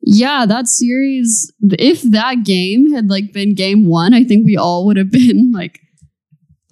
yeah, 0.02 0.46
that 0.46 0.68
series, 0.68 1.52
if 1.72 2.02
that 2.02 2.44
game 2.44 2.92
had 2.92 3.08
like 3.10 3.32
been 3.32 3.54
game 3.54 3.86
one, 3.86 4.14
I 4.14 4.24
think 4.24 4.46
we 4.46 4.56
all 4.56 4.86
would 4.86 4.96
have 4.96 5.10
been 5.10 5.50
like, 5.54 5.80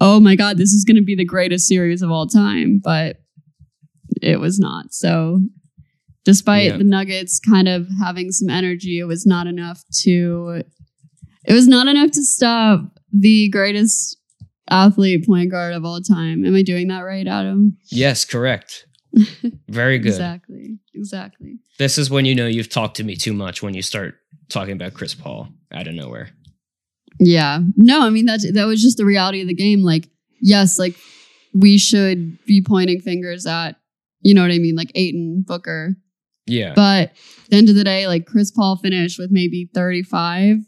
oh 0.00 0.20
my 0.20 0.36
God, 0.36 0.56
this 0.58 0.72
is 0.72 0.84
going 0.84 0.96
to 0.96 1.02
be 1.04 1.16
the 1.16 1.24
greatest 1.24 1.66
series 1.66 2.02
of 2.02 2.10
all 2.10 2.26
time. 2.26 2.80
But 2.82 3.16
it 4.22 4.38
was 4.40 4.58
not. 4.58 4.92
So 4.94 5.40
despite 6.24 6.66
Yeah. 6.66 6.76
the 6.78 6.84
Nuggets 6.84 7.40
kind 7.40 7.68
of 7.68 7.86
having 8.00 8.30
some 8.30 8.48
energy, 8.50 8.98
it 8.98 9.04
was 9.04 9.26
not 9.26 9.46
enough 9.46 9.82
to, 10.02 10.62
it 11.44 11.52
was 11.54 11.66
not 11.68 11.88
enough 11.88 12.10
to 12.12 12.22
stop 12.24 12.80
the 13.12 13.48
greatest 13.48 14.17
athlete 14.70 15.26
point 15.26 15.50
guard 15.50 15.74
of 15.74 15.84
all 15.84 16.00
time. 16.00 16.44
Am 16.44 16.54
I 16.54 16.62
doing 16.62 16.88
that 16.88 17.00
right, 17.00 17.26
Adam? 17.26 17.76
Yes, 17.90 18.24
correct. 18.24 18.86
Very 19.68 19.98
good. 19.98 20.08
Exactly. 20.08 20.78
Exactly. 20.94 21.58
This 21.78 21.98
is 21.98 22.10
when 22.10 22.24
you 22.24 22.34
know 22.34 22.46
you've 22.46 22.68
talked 22.68 22.96
to 22.96 23.04
me 23.04 23.16
too 23.16 23.32
much 23.32 23.62
when 23.62 23.74
you 23.74 23.82
start 23.82 24.14
talking 24.48 24.72
about 24.72 24.94
Chris 24.94 25.14
Paul 25.14 25.48
out 25.72 25.86
of 25.86 25.94
nowhere. 25.94 26.30
Yeah. 27.20 27.60
No, 27.76 28.02
I 28.02 28.10
mean 28.10 28.26
that 28.26 28.40
that 28.54 28.66
was 28.66 28.82
just 28.82 28.96
the 28.96 29.04
reality 29.04 29.40
of 29.40 29.48
the 29.48 29.54
game. 29.54 29.82
Like, 29.82 30.08
yes, 30.40 30.78
like 30.78 30.94
we 31.54 31.78
should 31.78 32.44
be 32.44 32.62
pointing 32.62 33.00
fingers 33.00 33.46
at, 33.46 33.76
you 34.20 34.34
know 34.34 34.42
what 34.42 34.50
I 34.50 34.58
mean, 34.58 34.76
like 34.76 34.92
Ayton, 34.94 35.44
Booker. 35.46 35.94
Yeah. 36.46 36.72
But 36.74 37.10
at 37.10 37.50
the 37.50 37.56
end 37.56 37.68
of 37.68 37.74
the 37.74 37.84
day, 37.84 38.06
like 38.06 38.26
Chris 38.26 38.50
Paul 38.50 38.76
finished 38.76 39.18
with 39.18 39.30
maybe 39.30 39.68
35. 39.74 40.58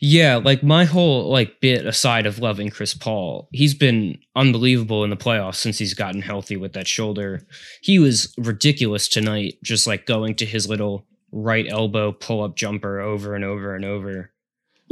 Yeah, 0.00 0.36
like 0.36 0.62
my 0.62 0.84
whole 0.84 1.30
like 1.30 1.60
bit 1.60 1.86
aside 1.86 2.26
of 2.26 2.38
loving 2.38 2.70
Chris 2.70 2.94
Paul, 2.94 3.48
he's 3.52 3.74
been 3.74 4.18
unbelievable 4.36 5.04
in 5.04 5.10
the 5.10 5.16
playoffs 5.16 5.56
since 5.56 5.78
he's 5.78 5.94
gotten 5.94 6.22
healthy 6.22 6.56
with 6.56 6.72
that 6.72 6.86
shoulder. 6.86 7.46
He 7.82 7.98
was 7.98 8.34
ridiculous 8.38 9.08
tonight, 9.08 9.58
just 9.62 9.86
like 9.86 10.06
going 10.06 10.34
to 10.36 10.46
his 10.46 10.68
little 10.68 11.06
right 11.30 11.66
elbow 11.68 12.12
pull 12.12 12.42
up 12.42 12.56
jumper 12.56 13.00
over 13.00 13.34
and 13.34 13.44
over 13.44 13.74
and 13.74 13.84
over. 13.84 14.30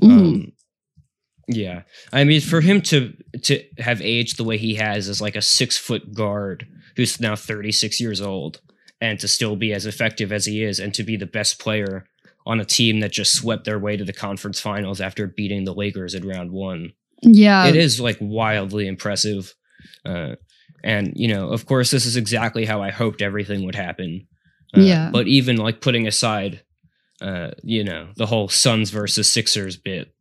Mhm. 0.02 0.10
Um, 0.10 0.52
yeah, 1.48 1.82
I 2.12 2.24
mean, 2.24 2.40
for 2.40 2.60
him 2.60 2.80
to 2.82 3.12
to 3.42 3.62
have 3.78 4.00
aged 4.00 4.36
the 4.36 4.44
way 4.44 4.56
he 4.56 4.76
has 4.76 5.08
as 5.08 5.20
like 5.20 5.36
a 5.36 5.42
six 5.42 5.76
foot 5.76 6.14
guard 6.14 6.66
who's 6.96 7.20
now 7.20 7.34
thirty 7.34 7.72
six 7.72 8.00
years 8.00 8.20
old, 8.20 8.60
and 9.00 9.18
to 9.18 9.26
still 9.28 9.56
be 9.56 9.72
as 9.72 9.84
effective 9.86 10.32
as 10.32 10.46
he 10.46 10.62
is, 10.62 10.78
and 10.78 10.94
to 10.94 11.02
be 11.02 11.16
the 11.16 11.26
best 11.26 11.58
player 11.58 12.06
on 12.46 12.60
a 12.60 12.64
team 12.64 13.00
that 13.00 13.12
just 13.12 13.34
swept 13.34 13.64
their 13.64 13.78
way 13.78 13.96
to 13.96 14.04
the 14.04 14.12
conference 14.12 14.60
finals 14.60 15.00
after 15.00 15.26
beating 15.26 15.64
the 15.64 15.74
Lakers 15.74 16.14
in 16.14 16.26
round 16.26 16.50
one, 16.50 16.92
yeah. 17.22 17.66
it 17.66 17.76
is 17.76 18.00
like 18.00 18.16
wildly 18.20 18.86
impressive. 18.86 19.54
Uh, 20.04 20.36
and 20.82 21.12
you 21.16 21.28
know, 21.28 21.50
of 21.50 21.66
course, 21.66 21.90
this 21.90 22.06
is 22.06 22.16
exactly 22.16 22.64
how 22.64 22.82
I 22.82 22.90
hoped 22.90 23.22
everything 23.22 23.64
would 23.66 23.74
happen. 23.74 24.26
Uh, 24.76 24.80
Yeah. 24.80 25.10
But 25.12 25.26
even 25.26 25.56
like 25.56 25.80
putting 25.80 26.06
aside, 26.06 26.62
uh, 27.20 27.50
you 27.62 27.84
know, 27.84 28.08
the 28.16 28.26
whole 28.26 28.48
Suns 28.48 28.90
versus 28.90 29.30
Sixers 29.30 29.76
bit, 29.76 30.12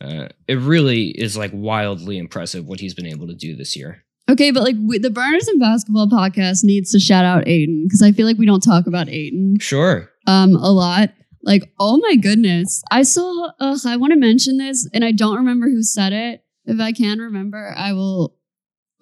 uh, 0.00 0.28
it 0.46 0.58
really 0.58 1.08
is 1.08 1.36
like 1.36 1.52
wildly 1.54 2.18
impressive 2.18 2.66
what 2.66 2.80
he's 2.80 2.94
been 2.94 3.06
able 3.06 3.26
to 3.28 3.34
do 3.34 3.56
this 3.56 3.76
year. 3.76 4.04
Okay, 4.28 4.50
but 4.50 4.62
like 4.62 4.76
we, 4.82 4.98
the 4.98 5.10
Burners 5.10 5.48
and 5.48 5.60
Basketball 5.60 6.08
podcast 6.08 6.64
needs 6.64 6.90
to 6.92 6.98
shout 6.98 7.24
out 7.24 7.46
Ayton 7.46 7.84
because 7.86 8.02
I 8.02 8.12
feel 8.12 8.26
like 8.26 8.38
we 8.38 8.46
don't 8.46 8.62
talk 8.62 8.86
about 8.86 9.08
Ayton 9.08 9.58
Sure. 9.60 10.10
um 10.26 10.56
a 10.56 10.70
lot. 10.72 11.10
Like, 11.44 11.70
oh 11.78 11.98
my 11.98 12.16
goodness, 12.16 12.82
I 12.90 13.02
saw. 13.02 13.50
Uh, 13.60 13.76
I 13.86 13.96
want 13.96 14.12
to 14.12 14.18
mention 14.18 14.56
this, 14.56 14.88
and 14.94 15.04
I 15.04 15.12
don't 15.12 15.36
remember 15.36 15.66
who 15.68 15.82
said 15.82 16.12
it. 16.12 16.42
If 16.64 16.80
I 16.80 16.92
can 16.92 17.18
remember, 17.18 17.74
I 17.76 17.92
will. 17.92 18.34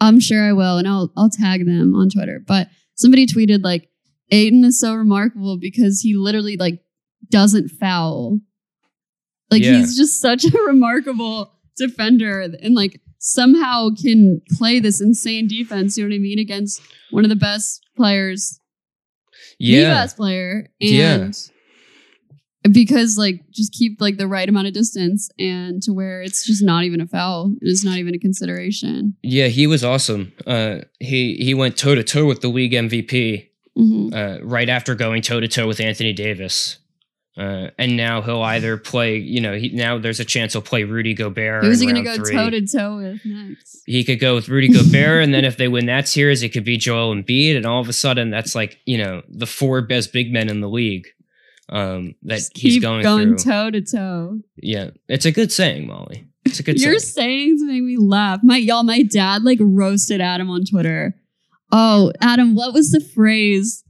I'm 0.00 0.18
sure 0.18 0.44
I 0.44 0.52
will, 0.52 0.78
and 0.78 0.88
I'll 0.88 1.12
I'll 1.16 1.30
tag 1.30 1.64
them 1.64 1.94
on 1.94 2.10
Twitter. 2.10 2.40
But 2.44 2.68
somebody 2.96 3.26
tweeted 3.26 3.62
like, 3.62 3.88
Ayton 4.32 4.64
is 4.64 4.80
so 4.80 4.94
remarkable 4.94 5.56
because 5.58 6.00
he 6.00 6.16
literally 6.16 6.56
like 6.56 6.80
doesn't 7.30 7.68
foul. 7.68 8.40
Like 9.50 9.62
Yeah. 9.62 9.78
he's 9.78 9.96
just 9.96 10.20
such 10.20 10.44
a 10.44 10.58
remarkable 10.66 11.52
defender, 11.76 12.40
and 12.40 12.74
like 12.74 13.00
somehow 13.18 13.90
can 14.02 14.40
play 14.58 14.80
this 14.80 15.00
insane 15.00 15.46
defense. 15.46 15.96
You 15.96 16.04
know 16.04 16.08
what 16.12 16.16
I 16.16 16.18
mean 16.18 16.40
against 16.40 16.82
one 17.12 17.24
of 17.24 17.30
the 17.30 17.36
best 17.36 17.86
players 17.96 18.58
the 19.60 19.82
best 19.94 20.16
player 20.16 20.68
and 20.80 20.90
Yeah. 20.90 21.30
Because 22.70 23.18
like 23.18 23.40
just 23.50 23.72
keep 23.72 24.00
like 24.00 24.16
the 24.18 24.28
right 24.28 24.48
amount 24.48 24.66
of 24.68 24.72
distance 24.72 25.28
and 25.38 25.82
to 25.82 25.92
where 25.92 26.22
it's 26.22 26.46
just 26.46 26.62
not 26.62 26.84
even 26.84 27.00
a 27.00 27.06
foul 27.06 27.52
it's 27.60 27.84
not 27.84 27.96
even 27.98 28.14
a 28.14 28.18
consideration 28.18 29.16
Yeah, 29.22 29.48
he 29.48 29.66
was 29.66 29.82
awesome. 29.84 30.32
Uh, 30.46 30.80
he 31.00 31.34
he 31.36 31.54
went 31.54 31.76
toe 31.76 31.94
to 31.94 32.04
toe 32.04 32.26
with 32.26 32.40
the 32.40 32.48
league 32.48 32.72
MVP 32.72 33.48
Mhm. 33.76 34.12
uh, 34.14 34.44
right 34.44 34.68
after 34.68 34.94
going 34.94 35.22
toe 35.22 35.40
to 35.40 35.48
toe 35.48 35.66
with 35.66 35.80
Anthony 35.80 36.12
Davis. 36.12 36.76
Uh, 37.38 37.68
and 37.78 37.96
now 37.96 38.20
he'll 38.20 38.42
either 38.42 38.76
play, 38.76 39.16
you 39.16 39.40
know, 39.40 39.54
he, 39.54 39.70
now 39.70 39.96
there's 39.96 40.20
a 40.20 40.24
chance 40.26 40.52
he'll 40.52 40.60
play 40.60 40.84
Rudy 40.84 41.14
Gobert. 41.14 41.64
who's 41.64 41.80
he 41.80 41.86
gonna 41.86 42.02
round 42.04 42.18
go 42.18 42.24
toe 42.30 42.50
to 42.50 42.66
toe 42.66 42.96
with 42.98 43.24
next 43.24 43.80
He 43.86 44.04
could 44.04 44.20
go 44.20 44.34
with 44.34 44.50
Rudy 44.50 44.68
Gobert, 44.68 45.24
and 45.24 45.32
then 45.32 45.46
if 45.46 45.56
they 45.56 45.66
win 45.68 45.86
that 45.86 46.06
series, 46.06 46.42
it 46.42 46.50
could 46.50 46.64
be 46.64 46.76
Joel 46.76 47.14
Embiid, 47.14 47.56
and 47.56 47.64
all 47.64 47.80
of 47.80 47.88
a 47.88 47.92
sudden, 47.94 48.28
that's 48.28 48.54
like 48.54 48.78
you 48.84 48.98
know 48.98 49.22
the 49.30 49.46
four 49.46 49.80
best 49.80 50.12
big 50.12 50.30
men 50.30 50.50
in 50.50 50.60
the 50.60 50.68
league 50.68 51.06
um, 51.72 52.14
that 52.22 52.36
Just 52.36 52.56
he's 52.56 52.80
going, 52.80 53.02
going 53.02 53.36
through. 53.38 53.52
toe 53.52 53.70
to 53.70 53.80
toe 53.80 54.38
yeah, 54.56 54.90
it's 55.08 55.24
a 55.24 55.32
good 55.32 55.50
saying, 55.50 55.86
Molly. 55.88 56.26
It's 56.44 56.60
a 56.60 56.62
good 56.62 56.78
saying. 56.78 56.90
your 56.92 57.00
saying. 57.00 57.58
sayings 57.58 57.62
make 57.64 57.82
me 57.82 57.96
laugh 57.98 58.40
my 58.42 58.56
y'all 58.58 58.82
my 58.82 59.02
dad 59.02 59.42
like 59.42 59.58
roasted 59.60 60.20
adam 60.20 60.50
on 60.50 60.64
twitter 60.64 61.14
oh 61.72 62.12
adam 62.20 62.54
what 62.54 62.74
was 62.74 62.90
the 62.90 63.00
phrase 63.00 63.82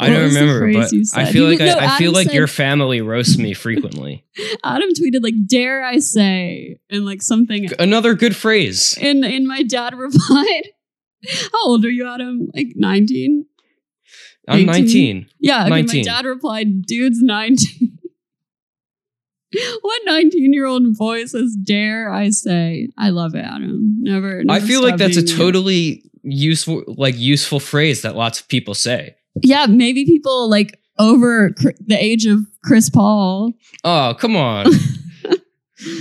I 0.00 0.08
what 0.10 0.14
don't 0.14 0.28
remember, 0.28 0.72
but 0.72 0.92
I 1.16 1.30
feel 1.32 1.48
He 1.48 1.56
like 1.56 1.58
was- 1.60 1.74
I, 1.74 1.80
no, 1.86 1.92
I 1.94 1.98
feel 1.98 2.12
like 2.12 2.26
said- 2.28 2.34
your 2.36 2.46
family 2.46 3.00
roasts 3.00 3.36
me 3.36 3.52
frequently. 3.52 4.24
adam 4.64 4.90
tweeted 4.90 5.22
like 5.24 5.34
dare 5.46 5.84
i 5.84 5.98
say 5.98 6.78
and 6.88 7.04
like 7.04 7.20
something 7.20 7.68
Another 7.80 8.14
good 8.14 8.36
phrase. 8.36 8.96
And 9.00 9.24
and 9.24 9.46
my 9.48 9.62
dad 9.64 9.94
replied, 9.98 10.68
How 11.52 11.64
old 11.66 11.84
are 11.84 11.90
you, 11.90 12.06
Adam? 12.08 12.48
Like 12.54 12.68
19? 12.76 13.44
I'm 14.48 14.68
18? 14.68 14.72
19. 14.72 15.26
Yeah, 15.40 15.60
okay, 15.62 15.70
19. 15.70 15.98
my 15.98 16.02
dad 16.02 16.24
replied, 16.24 16.82
Dude's 16.86 17.22
19. 17.22 17.98
what 19.80 20.02
19 20.04 20.52
year 20.52 20.66
old 20.66 20.96
boy 20.96 21.24
says, 21.24 21.56
Dare 21.62 22.10
I 22.10 22.30
say? 22.30 22.88
I 22.98 23.10
love 23.10 23.34
it, 23.34 23.44
Adam. 23.44 23.96
Never. 24.00 24.42
I 24.48 24.60
feel 24.60 24.82
like 24.82 24.96
that's 24.96 25.16
a 25.16 25.22
being 25.22 25.36
you. 25.36 25.36
totally 25.36 26.02
useful, 26.22 26.84
like 26.86 27.16
useful 27.16 27.60
phrase 27.60 28.02
that 28.02 28.16
lots 28.16 28.40
of 28.40 28.48
people 28.48 28.74
say. 28.74 29.16
Yeah, 29.42 29.66
maybe 29.66 30.04
people 30.04 30.50
like 30.50 30.78
over 30.98 31.50
cr- 31.52 31.70
the 31.86 32.02
age 32.02 32.26
of 32.26 32.40
Chris 32.64 32.90
Paul. 32.90 33.52
Oh, 33.84 34.14
come 34.18 34.36
on. 34.36 34.66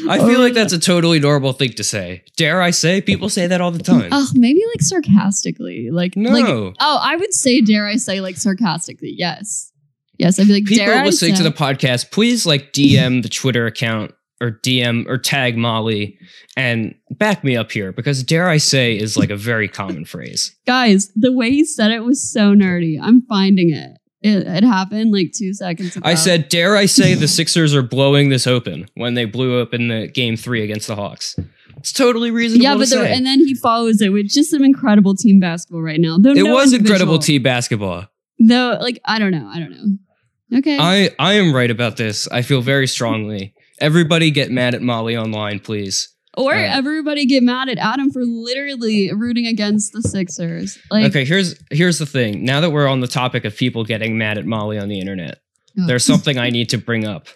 I 0.09 0.17
oh, 0.19 0.27
feel 0.27 0.39
like 0.39 0.53
that's 0.53 0.73
a 0.73 0.79
totally 0.79 1.19
normal 1.19 1.53
thing 1.53 1.73
to 1.73 1.83
say. 1.83 2.23
Dare 2.35 2.61
I 2.61 2.71
say? 2.71 2.99
People 2.99 3.29
say 3.29 3.45
that 3.47 3.61
all 3.61 3.71
the 3.71 3.83
time. 3.83 4.09
Oh, 4.11 4.27
maybe 4.33 4.61
like 4.73 4.81
sarcastically. 4.81 5.89
Like, 5.91 6.17
no. 6.17 6.31
like, 6.31 6.45
oh, 6.47 6.99
I 7.01 7.15
would 7.15 7.33
say, 7.33 7.61
dare 7.61 7.85
I 7.85 7.97
say, 7.97 8.19
like 8.19 8.37
sarcastically. 8.37 9.13
Yes. 9.15 9.71
Yes, 10.17 10.39
I'd 10.39 10.47
be 10.47 10.53
like, 10.53 10.65
People 10.65 10.85
dare 10.85 11.01
I 11.01 11.05
listening 11.05 11.35
to 11.35 11.43
the 11.43 11.51
podcast, 11.51 12.11
please 12.11 12.45
like 12.45 12.73
DM 12.73 13.21
the 13.21 13.29
Twitter 13.29 13.67
account 13.67 14.13
or 14.41 14.51
DM 14.51 15.07
or 15.07 15.17
tag 15.17 15.57
Molly 15.57 16.17
and 16.55 16.95
back 17.11 17.43
me 17.43 17.55
up 17.55 17.71
here 17.71 17.91
because 17.91 18.23
dare 18.23 18.49
I 18.49 18.57
say 18.57 18.97
is 18.97 19.17
like 19.17 19.29
a 19.29 19.35
very 19.35 19.67
common 19.67 20.05
phrase. 20.05 20.55
Guys, 20.65 21.11
the 21.15 21.31
way 21.31 21.51
he 21.51 21.65
said 21.65 21.91
it 21.91 22.03
was 22.03 22.31
so 22.31 22.53
nerdy. 22.53 22.97
I'm 23.01 23.21
finding 23.23 23.71
it. 23.71 23.97
It, 24.21 24.47
it 24.47 24.63
happened 24.63 25.11
like 25.11 25.31
two 25.35 25.53
seconds 25.53 25.95
ago. 25.95 26.07
I 26.07 26.15
said, 26.15 26.49
dare 26.49 26.75
I 26.75 26.87
say 26.87 27.13
the 27.13 27.27
Sixers 27.27 27.75
are 27.75 27.83
blowing 27.83 28.29
this 28.29 28.47
open 28.47 28.87
when 28.95 29.13
they 29.13 29.25
blew 29.25 29.59
open 29.59 29.89
the 29.89 30.07
game 30.07 30.35
three 30.35 30.63
against 30.63 30.87
the 30.87 30.95
Hawks. 30.95 31.35
It's 31.77 31.93
totally 31.93 32.31
reasonable 32.31 32.63
yeah, 32.63 32.73
to 32.73 32.79
but 32.79 33.11
and 33.11 33.25
then 33.25 33.39
he 33.39 33.53
follows 33.53 34.01
it 34.01 34.09
with 34.09 34.27
just 34.29 34.49
some 34.49 34.63
incredible 34.63 35.13
team 35.15 35.39
basketball 35.39 35.83
right 35.83 35.99
now. 35.99 36.17
Though 36.17 36.31
it 36.31 36.43
no 36.43 36.53
was 36.53 36.73
incredible 36.73 37.19
team 37.19 37.43
basketball. 37.43 38.07
Though, 38.39 38.77
like, 38.81 38.99
I 39.05 39.19
don't 39.19 39.31
know. 39.31 39.47
I 39.47 39.59
don't 39.59 39.71
know. 39.71 40.57
Okay. 40.59 40.77
I 40.79 41.11
I 41.19 41.33
am 41.33 41.53
right 41.53 41.69
about 41.69 41.97
this. 41.97 42.27
I 42.29 42.41
feel 42.41 42.61
very 42.61 42.87
strongly. 42.87 43.53
Everybody 43.79 44.31
get 44.31 44.49
mad 44.49 44.73
at 44.73 44.81
Molly 44.81 45.15
online, 45.15 45.59
please. 45.59 46.09
Or 46.37 46.53
uh, 46.53 46.59
everybody 46.59 47.25
get 47.25 47.43
mad 47.43 47.67
at 47.67 47.77
Adam 47.77 48.11
for 48.11 48.23
literally 48.23 49.11
rooting 49.13 49.45
against 49.47 49.91
the 49.91 50.01
Sixers. 50.01 50.77
Like, 50.89 51.05
okay, 51.07 51.25
here's 51.25 51.55
here's 51.71 51.99
the 51.99 52.05
thing. 52.05 52.45
Now 52.45 52.61
that 52.61 52.69
we're 52.69 52.87
on 52.87 53.01
the 53.01 53.07
topic 53.07 53.43
of 53.43 53.55
people 53.55 53.83
getting 53.83 54.17
mad 54.17 54.37
at 54.37 54.45
Molly 54.45 54.77
on 54.77 54.87
the 54.87 54.99
internet, 54.99 55.39
oh. 55.79 55.87
there's 55.87 56.05
something 56.05 56.37
I 56.37 56.49
need 56.49 56.69
to 56.69 56.77
bring 56.77 57.05
up, 57.05 57.27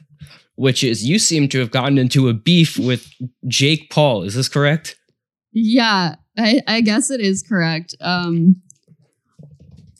which 0.56 0.84
is 0.84 1.04
you 1.04 1.20
seem 1.20 1.50
to 1.50 1.60
have 1.60 1.72
gotten 1.72 1.98
into 1.98 2.30
a 2.30 2.34
beef 2.34 2.78
with 2.78 3.12
Jake 3.48 3.90
Paul. 3.90 4.24
Is 4.24 4.36
this 4.36 4.48
correct? 4.48 4.96
Yeah, 5.52 6.16
I, 6.38 6.62
I 6.68 6.82
guess 6.82 7.12
it 7.12 7.20
is 7.20 7.44
correct. 7.44 7.96
Um, 8.00 8.62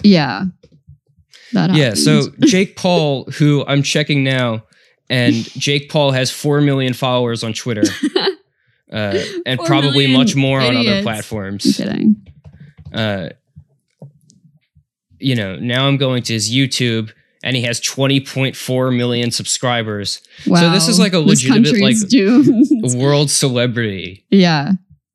Yeah. 0.04 0.46
That 1.54 1.74
Yeah, 1.74 1.96
so 1.96 2.30
Jake 2.42 2.76
Paul, 2.76 3.26
who 3.38 3.66
I'm 3.68 3.84
checking 3.84 4.24
now, 4.24 4.64
and 5.10 5.36
Jake 5.36 5.90
Paul 5.90 6.12
has 6.12 6.32
four 6.32 6.62
million 6.62 6.94
followers 6.94 7.44
on 7.44 7.54
Twitter, 7.54 7.84
uh, 8.92 9.18
and 9.46 9.60
probably 9.62 10.08
much 10.12 10.36
more 10.36 10.60
on 10.60 10.68
other 10.76 10.80
idiots. 10.80 10.98
I'm 10.98 11.04
platforms. 11.04 11.78
kidding. 11.78 12.16
Uh, 12.94 13.30
you 15.20 15.36
know, 15.36 15.56
now 15.58 15.88
I'm 15.88 15.98
going 15.98 16.24
to 16.24 16.34
his 16.34 16.52
YouTube, 16.52 17.12
and 17.44 17.56
he 17.56 17.62
has 17.64 17.80
20.4 17.80 18.96
million 18.96 19.32
subscribers. 19.32 20.22
Wow. 20.48 20.60
So 20.62 20.70
this 20.72 20.88
is 20.88 21.00
like 21.00 21.14
a 21.14 21.20
legitimate, 21.20 21.80
like, 21.80 21.96
doomed. 22.10 22.68
World 22.96 23.30
celebrity 23.30 24.26
yeah. 24.30 24.72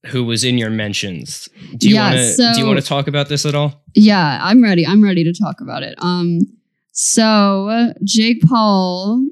who 0.07 0.25
was 0.25 0.45
in 0.45 0.59
your 0.59 0.71
mentions. 0.71 1.49
Do 1.77 1.89
you 1.89 1.97
Yeah, 1.97 2.03
want 2.05 2.15
to? 2.17 2.33
so- 2.35 2.53
do 2.55 2.61
you 2.61 2.67
want 2.67 2.79
to 2.81 2.87
talk 2.87 3.09
about 3.09 3.29
this 3.29 3.45
at 3.45 3.55
all? 3.55 3.83
Yeah, 3.95 4.39
I'm 4.43 4.63
ready. 4.63 4.87
I'm 4.87 5.03
ready 5.03 5.25
to 5.25 5.33
talk 5.33 5.61
about 5.61 5.83
it. 5.83 5.95
Um, 5.99 6.39
so 6.93 7.93
Jake 8.05 8.43
Paul, 8.43 9.27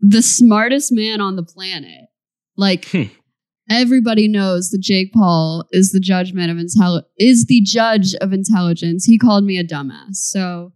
the 0.00 0.22
smartest 0.22 0.92
man 0.92 1.20
on 1.20 1.36
the 1.36 1.42
planet, 1.42 2.06
like 2.56 2.86
Hmm. 2.86 3.02
Everybody 3.70 4.28
knows 4.28 4.70
that 4.70 4.80
Jake 4.80 5.12
Paul 5.12 5.64
is 5.72 5.92
the 5.92 6.00
judgment 6.00 6.50
of 6.50 6.56
intel 6.56 7.02
is 7.18 7.46
the 7.46 7.60
judge 7.60 8.14
of 8.20 8.32
intelligence. 8.32 9.04
He 9.04 9.18
called 9.18 9.44
me 9.44 9.58
a 9.58 9.64
dumbass. 9.64 10.14
So 10.14 10.72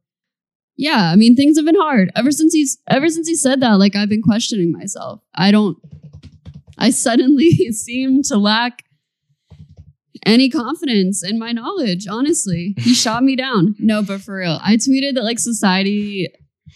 yeah, 0.76 1.10
I 1.12 1.16
mean 1.16 1.36
things 1.36 1.56
have 1.56 1.66
been 1.66 1.78
hard 1.78 2.10
ever 2.16 2.30
since 2.30 2.52
he's 2.52 2.78
ever 2.88 3.08
since 3.08 3.28
he 3.28 3.34
said 3.34 3.60
that. 3.60 3.78
Like 3.78 3.94
I've 3.96 4.08
been 4.08 4.22
questioning 4.22 4.72
myself. 4.72 5.20
I 5.34 5.50
don't. 5.50 5.76
I 6.78 6.90
suddenly 6.90 7.50
seem 7.72 8.22
to 8.24 8.38
lack 8.38 8.84
any 10.26 10.48
confidence 10.48 11.22
in 11.22 11.38
my 11.38 11.52
knowledge. 11.52 12.06
Honestly, 12.08 12.74
he 12.78 12.94
shot 12.94 13.22
me 13.22 13.36
down. 13.36 13.74
No, 13.78 14.02
but 14.02 14.20
for 14.20 14.36
real, 14.36 14.58
I 14.62 14.76
tweeted 14.76 15.14
that 15.14 15.24
like 15.24 15.38
society 15.38 16.28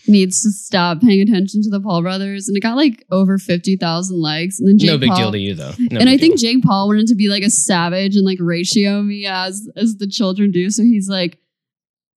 needs 0.06 0.42
to 0.42 0.50
stop 0.50 1.00
paying 1.00 1.20
attention 1.20 1.62
to 1.62 1.70
the 1.70 1.80
Paul 1.80 2.02
brothers, 2.02 2.48
and 2.48 2.56
it 2.56 2.60
got 2.60 2.76
like 2.76 3.04
over 3.10 3.38
fifty 3.38 3.76
thousand 3.76 4.20
likes. 4.20 4.58
And 4.58 4.68
then 4.68 4.78
Jake 4.78 4.90
no 4.90 4.98
big 4.98 5.10
Paul, 5.10 5.18
deal 5.18 5.32
to 5.32 5.38
you, 5.38 5.54
though. 5.54 5.72
No 5.78 6.00
and 6.00 6.08
I 6.08 6.16
think 6.16 6.38
deal. 6.38 6.52
Jake 6.52 6.64
Paul 6.64 6.88
wanted 6.88 7.06
to 7.08 7.14
be 7.14 7.28
like 7.28 7.42
a 7.42 7.50
savage 7.50 8.16
and 8.16 8.24
like 8.24 8.38
ratio 8.40 9.02
me 9.02 9.26
as 9.26 9.68
as 9.76 9.96
the 9.96 10.06
children 10.06 10.50
do. 10.50 10.70
So 10.70 10.82
he's 10.82 11.08
like, 11.08 11.38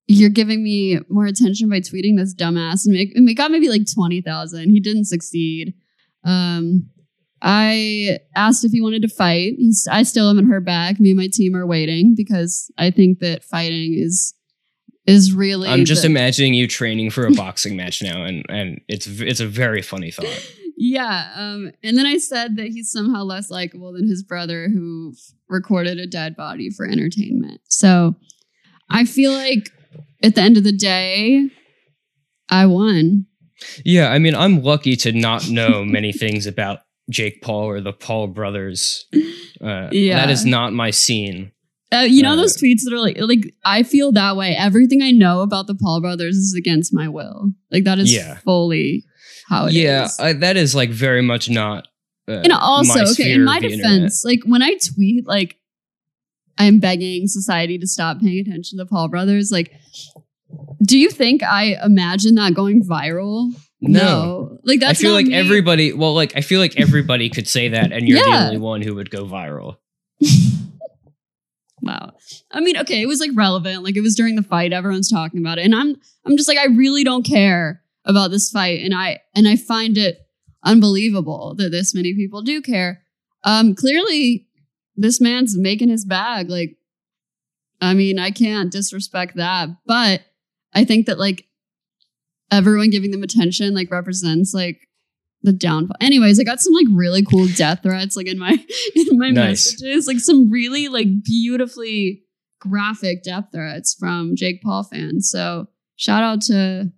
"You're 0.06 0.30
giving 0.30 0.62
me 0.62 1.00
more 1.08 1.26
attention 1.26 1.68
by 1.68 1.80
tweeting 1.80 2.16
this 2.16 2.34
dumbass," 2.34 2.86
and 2.86 2.96
it, 2.96 3.08
and 3.14 3.28
it 3.28 3.34
got 3.34 3.50
maybe 3.50 3.68
like 3.68 3.92
twenty 3.92 4.20
thousand. 4.20 4.70
He 4.70 4.80
didn't 4.80 5.06
succeed. 5.06 5.74
Um, 6.24 6.90
I 7.40 8.18
asked 8.34 8.64
if 8.64 8.72
he 8.72 8.80
wanted 8.80 9.02
to 9.02 9.08
fight. 9.08 9.54
He's, 9.58 9.86
I 9.90 10.02
still 10.02 10.28
haven't 10.28 10.50
heard 10.50 10.64
back. 10.64 10.98
Me 10.98 11.10
and 11.10 11.18
my 11.18 11.28
team 11.32 11.54
are 11.54 11.66
waiting 11.66 12.14
because 12.16 12.70
I 12.76 12.90
think 12.90 13.20
that 13.20 13.44
fighting 13.44 13.94
is 13.96 14.34
is 15.08 15.32
really. 15.32 15.68
I'm 15.68 15.84
just 15.84 16.02
the- 16.02 16.08
imagining 16.08 16.54
you 16.54 16.66
training 16.68 17.10
for 17.10 17.26
a 17.26 17.30
boxing 17.32 17.76
match 17.76 18.02
now, 18.02 18.24
and 18.24 18.44
and 18.48 18.80
it's 18.88 19.06
it's 19.06 19.40
a 19.40 19.46
very 19.46 19.82
funny 19.82 20.10
thought. 20.10 20.52
Yeah. 20.76 21.32
Um, 21.34 21.72
and 21.82 21.98
then 21.98 22.06
I 22.06 22.18
said 22.18 22.56
that 22.56 22.68
he's 22.68 22.90
somehow 22.92 23.24
less 23.24 23.50
likable 23.50 23.92
than 23.92 24.06
his 24.06 24.22
brother 24.22 24.68
who 24.68 25.12
recorded 25.48 25.98
a 25.98 26.06
dead 26.06 26.36
body 26.36 26.70
for 26.70 26.86
entertainment. 26.86 27.60
So 27.68 28.14
I 28.88 29.04
feel 29.04 29.32
like 29.32 29.70
at 30.22 30.36
the 30.36 30.40
end 30.42 30.56
of 30.56 30.62
the 30.62 30.70
day, 30.70 31.50
I 32.48 32.66
won. 32.66 33.26
Yeah, 33.84 34.12
I 34.12 34.20
mean, 34.20 34.36
I'm 34.36 34.62
lucky 34.62 34.94
to 34.96 35.10
not 35.12 35.48
know 35.48 35.84
many 35.84 36.12
things 36.22 36.46
about 36.46 36.78
Jake 37.10 37.42
Paul 37.42 37.64
or 37.64 37.80
the 37.80 37.92
Paul 37.92 38.28
brothers. 38.28 39.06
Uh, 39.60 39.88
Yeah. 39.90 40.20
that 40.20 40.30
is 40.30 40.46
not 40.46 40.72
my 40.72 40.92
scene. 40.92 41.50
Uh, 41.90 42.00
you 42.08 42.22
know 42.22 42.32
Uh, 42.32 42.36
those 42.36 42.56
tweets 42.56 42.82
that 42.84 42.92
are 42.92 43.00
like, 43.00 43.16
like 43.18 43.54
I 43.64 43.82
feel 43.82 44.12
that 44.12 44.36
way. 44.36 44.54
Everything 44.54 45.02
I 45.02 45.10
know 45.10 45.40
about 45.40 45.66
the 45.66 45.74
Paul 45.74 46.00
brothers 46.00 46.36
is 46.36 46.54
against 46.54 46.92
my 46.92 47.08
will. 47.08 47.50
Like 47.70 47.84
that 47.84 47.98
is 47.98 48.12
Yeah. 48.14 48.36
fully 48.44 49.04
how 49.48 49.66
it 49.66 49.70
is. 49.70 49.76
yeah, 49.76 50.08
I, 50.18 50.32
that 50.34 50.56
is 50.58 50.74
like 50.74 50.90
very 50.90 51.22
much 51.22 51.48
not. 51.48 51.88
Uh, 52.28 52.42
and 52.44 52.52
also, 52.52 53.00
okay, 53.12 53.32
in 53.32 53.42
my 53.42 53.58
defense, 53.58 53.82
internet. 53.82 54.12
like 54.24 54.40
when 54.44 54.62
I 54.62 54.76
tweet, 54.94 55.26
like 55.26 55.56
I'm 56.58 56.78
begging 56.78 57.26
society 57.26 57.78
to 57.78 57.86
stop 57.86 58.20
paying 58.20 58.38
attention 58.40 58.76
to 58.78 58.84
Paul 58.84 59.08
brothers. 59.08 59.50
Like, 59.50 59.72
do 60.84 60.98
you 60.98 61.08
think 61.08 61.42
I 61.42 61.76
imagine 61.82 62.34
that 62.34 62.52
going 62.52 62.82
viral? 62.84 63.50
No. 63.80 64.58
like 64.64 64.80
that's 64.80 64.98
I 64.98 65.02
feel 65.02 65.12
like 65.12 65.26
me. 65.26 65.34
everybody. 65.34 65.94
Well, 65.94 66.12
like 66.14 66.36
I 66.36 66.42
feel 66.42 66.60
like 66.60 66.78
everybody 66.78 67.30
could 67.30 67.48
say 67.48 67.68
that, 67.70 67.92
and 67.92 68.06
you're 68.06 68.18
the 68.22 68.28
only 68.46 68.58
one 68.58 68.82
who 68.82 68.94
would 68.96 69.10
go 69.10 69.24
viral. 69.24 69.76
I 72.52 72.60
mean, 72.60 72.76
okay, 72.78 73.02
it 73.02 73.06
was 73.06 73.20
like 73.20 73.30
relevant. 73.34 73.84
Like 73.84 73.96
it 73.96 74.00
was 74.00 74.14
during 74.14 74.36
the 74.36 74.42
fight. 74.42 74.72
Everyone's 74.72 75.10
talking 75.10 75.40
about 75.40 75.58
it, 75.58 75.64
and 75.64 75.74
I'm 75.74 75.96
I'm 76.24 76.36
just 76.36 76.48
like 76.48 76.58
I 76.58 76.66
really 76.66 77.04
don't 77.04 77.24
care 77.24 77.82
about 78.04 78.30
this 78.30 78.50
fight, 78.50 78.80
and 78.82 78.94
I 78.94 79.20
and 79.34 79.48
I 79.48 79.56
find 79.56 79.98
it 79.98 80.18
unbelievable 80.64 81.54
that 81.56 81.70
this 81.70 81.94
many 81.94 82.14
people 82.14 82.42
do 82.42 82.60
care. 82.62 83.02
Um, 83.44 83.74
clearly, 83.74 84.46
this 84.96 85.20
man's 85.20 85.56
making 85.56 85.88
his 85.88 86.04
bag. 86.04 86.50
Like, 86.50 86.76
I 87.80 87.94
mean, 87.94 88.18
I 88.18 88.30
can't 88.30 88.72
disrespect 88.72 89.36
that, 89.36 89.68
but 89.86 90.22
I 90.74 90.84
think 90.84 91.06
that 91.06 91.18
like 91.18 91.46
everyone 92.50 92.90
giving 92.90 93.10
them 93.10 93.22
attention 93.22 93.74
like 93.74 93.90
represents 93.90 94.54
like 94.54 94.87
the 95.42 95.52
downfall. 95.52 95.96
Anyways, 96.00 96.40
I 96.40 96.44
got 96.44 96.60
some 96.60 96.72
like 96.72 96.86
really 96.92 97.22
cool 97.24 97.46
death 97.48 97.80
threats 97.82 98.16
like 98.16 98.26
in 98.26 98.38
my 98.38 98.50
in 98.94 99.18
my 99.18 99.30
Nice. 99.30 99.72
messages, 99.80 100.06
like 100.06 100.18
some 100.20 100.50
really 100.50 100.88
like 100.88 101.08
beautifully 101.24 102.22
graphic 102.60 103.22
death 103.22 103.46
threats 103.52 103.94
from 103.98 104.34
Jake 104.36 104.62
Paul 104.62 104.82
fans. 104.84 105.30
So 105.30 105.68
shout 105.96 106.22
out 106.22 106.40
to 106.42 106.90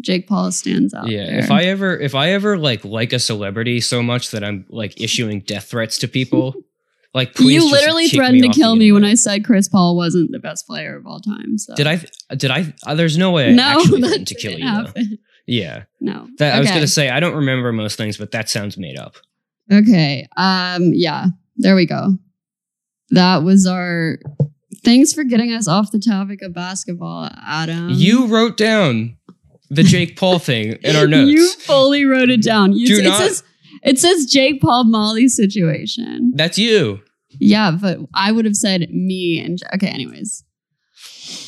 Jake 0.00 0.26
Paul 0.26 0.50
stands 0.50 0.92
out. 0.94 1.08
yeah, 1.08 1.26
there. 1.26 1.38
if 1.38 1.50
I 1.50 1.64
ever, 1.64 1.96
if 1.98 2.14
I 2.14 2.30
ever 2.32 2.56
like 2.58 2.84
like 2.84 3.12
a 3.12 3.18
celebrity 3.18 3.80
so 3.80 4.02
much 4.02 4.30
that 4.30 4.42
I'm 4.42 4.66
like 4.68 5.00
issuing 5.00 5.40
death 5.40 5.64
threats 5.66 5.98
to 5.98 6.08
people, 6.08 6.54
like 7.14 7.34
please 7.34 7.62
you 7.62 7.70
literally 7.70 8.08
threatened 8.08 8.42
to 8.42 8.48
kill 8.48 8.74
me 8.76 8.90
when. 8.92 9.04
I 9.04 9.14
said 9.14 9.44
Chris 9.44 9.68
Paul 9.68 9.94
wasn't 9.96 10.32
the 10.32 10.38
best 10.40 10.66
player 10.66 10.96
of 10.96 11.06
all 11.06 11.20
time. 11.20 11.58
So 11.58 11.74
Did 11.76 11.86
I? 11.86 12.04
Did 12.34 12.50
I? 12.50 12.74
Uh, 12.86 12.94
there's 12.94 13.16
no 13.18 13.30
way 13.30 13.50
I 13.50 13.52
No, 13.52 13.62
actually 13.62 14.00
threatened 14.08 14.26
to 14.28 14.34
kill 14.34 14.58
you. 14.58 14.84
Yeah, 15.46 15.84
No. 16.00 16.26
that, 16.38 16.54
I 16.54 16.58
was 16.60 16.70
gonna 16.70 16.86
say 16.86 17.10
I 17.10 17.20
don't 17.20 17.34
remember 17.36 17.72
most 17.72 17.96
things, 17.96 18.16
but 18.16 18.30
that 18.32 18.48
sounds 18.48 18.78
made 18.78 18.98
up. 18.98 19.16
Okay. 19.72 20.26
Um, 20.36 20.92
yeah, 20.94 21.26
there 21.56 21.74
we 21.74 21.86
go. 21.86 22.16
That 23.10 23.42
was 23.42 23.66
our 23.66 24.18
thanks 24.84 25.12
for 25.12 25.24
getting 25.24 25.52
us 25.52 25.68
off 25.68 25.90
the 25.92 25.98
topic 26.00 26.40
of 26.42 26.54
basketball, 26.54 27.28
Adam. 27.46 27.90
you 27.90 28.26
wrote 28.26 28.56
down 28.56 29.16
the 29.70 29.82
Jake 29.82 30.16
Paul 30.16 30.38
thing 30.38 30.72
in 30.82 30.96
our 30.96 31.06
notes. 31.06 31.30
You 31.30 31.48
fully 31.52 32.04
wrote 32.04 32.30
it 32.30 32.42
down. 32.42 32.72
You, 32.72 32.86
Do 32.86 32.98
it 33.00 33.04
not- 33.04 33.18
says 33.20 33.42
it 33.82 33.98
says 33.98 34.24
Jake 34.26 34.62
Paul 34.62 34.84
Molly 34.84 35.28
situation. 35.28 36.32
That's 36.34 36.58
you. 36.58 37.00
Yeah, 37.38 37.72
but 37.72 37.98
I 38.14 38.32
would 38.32 38.44
have 38.46 38.56
said 38.56 38.88
me 38.90 39.42
and 39.44 39.58
okay, 39.74 39.88
anyways. 39.88 40.44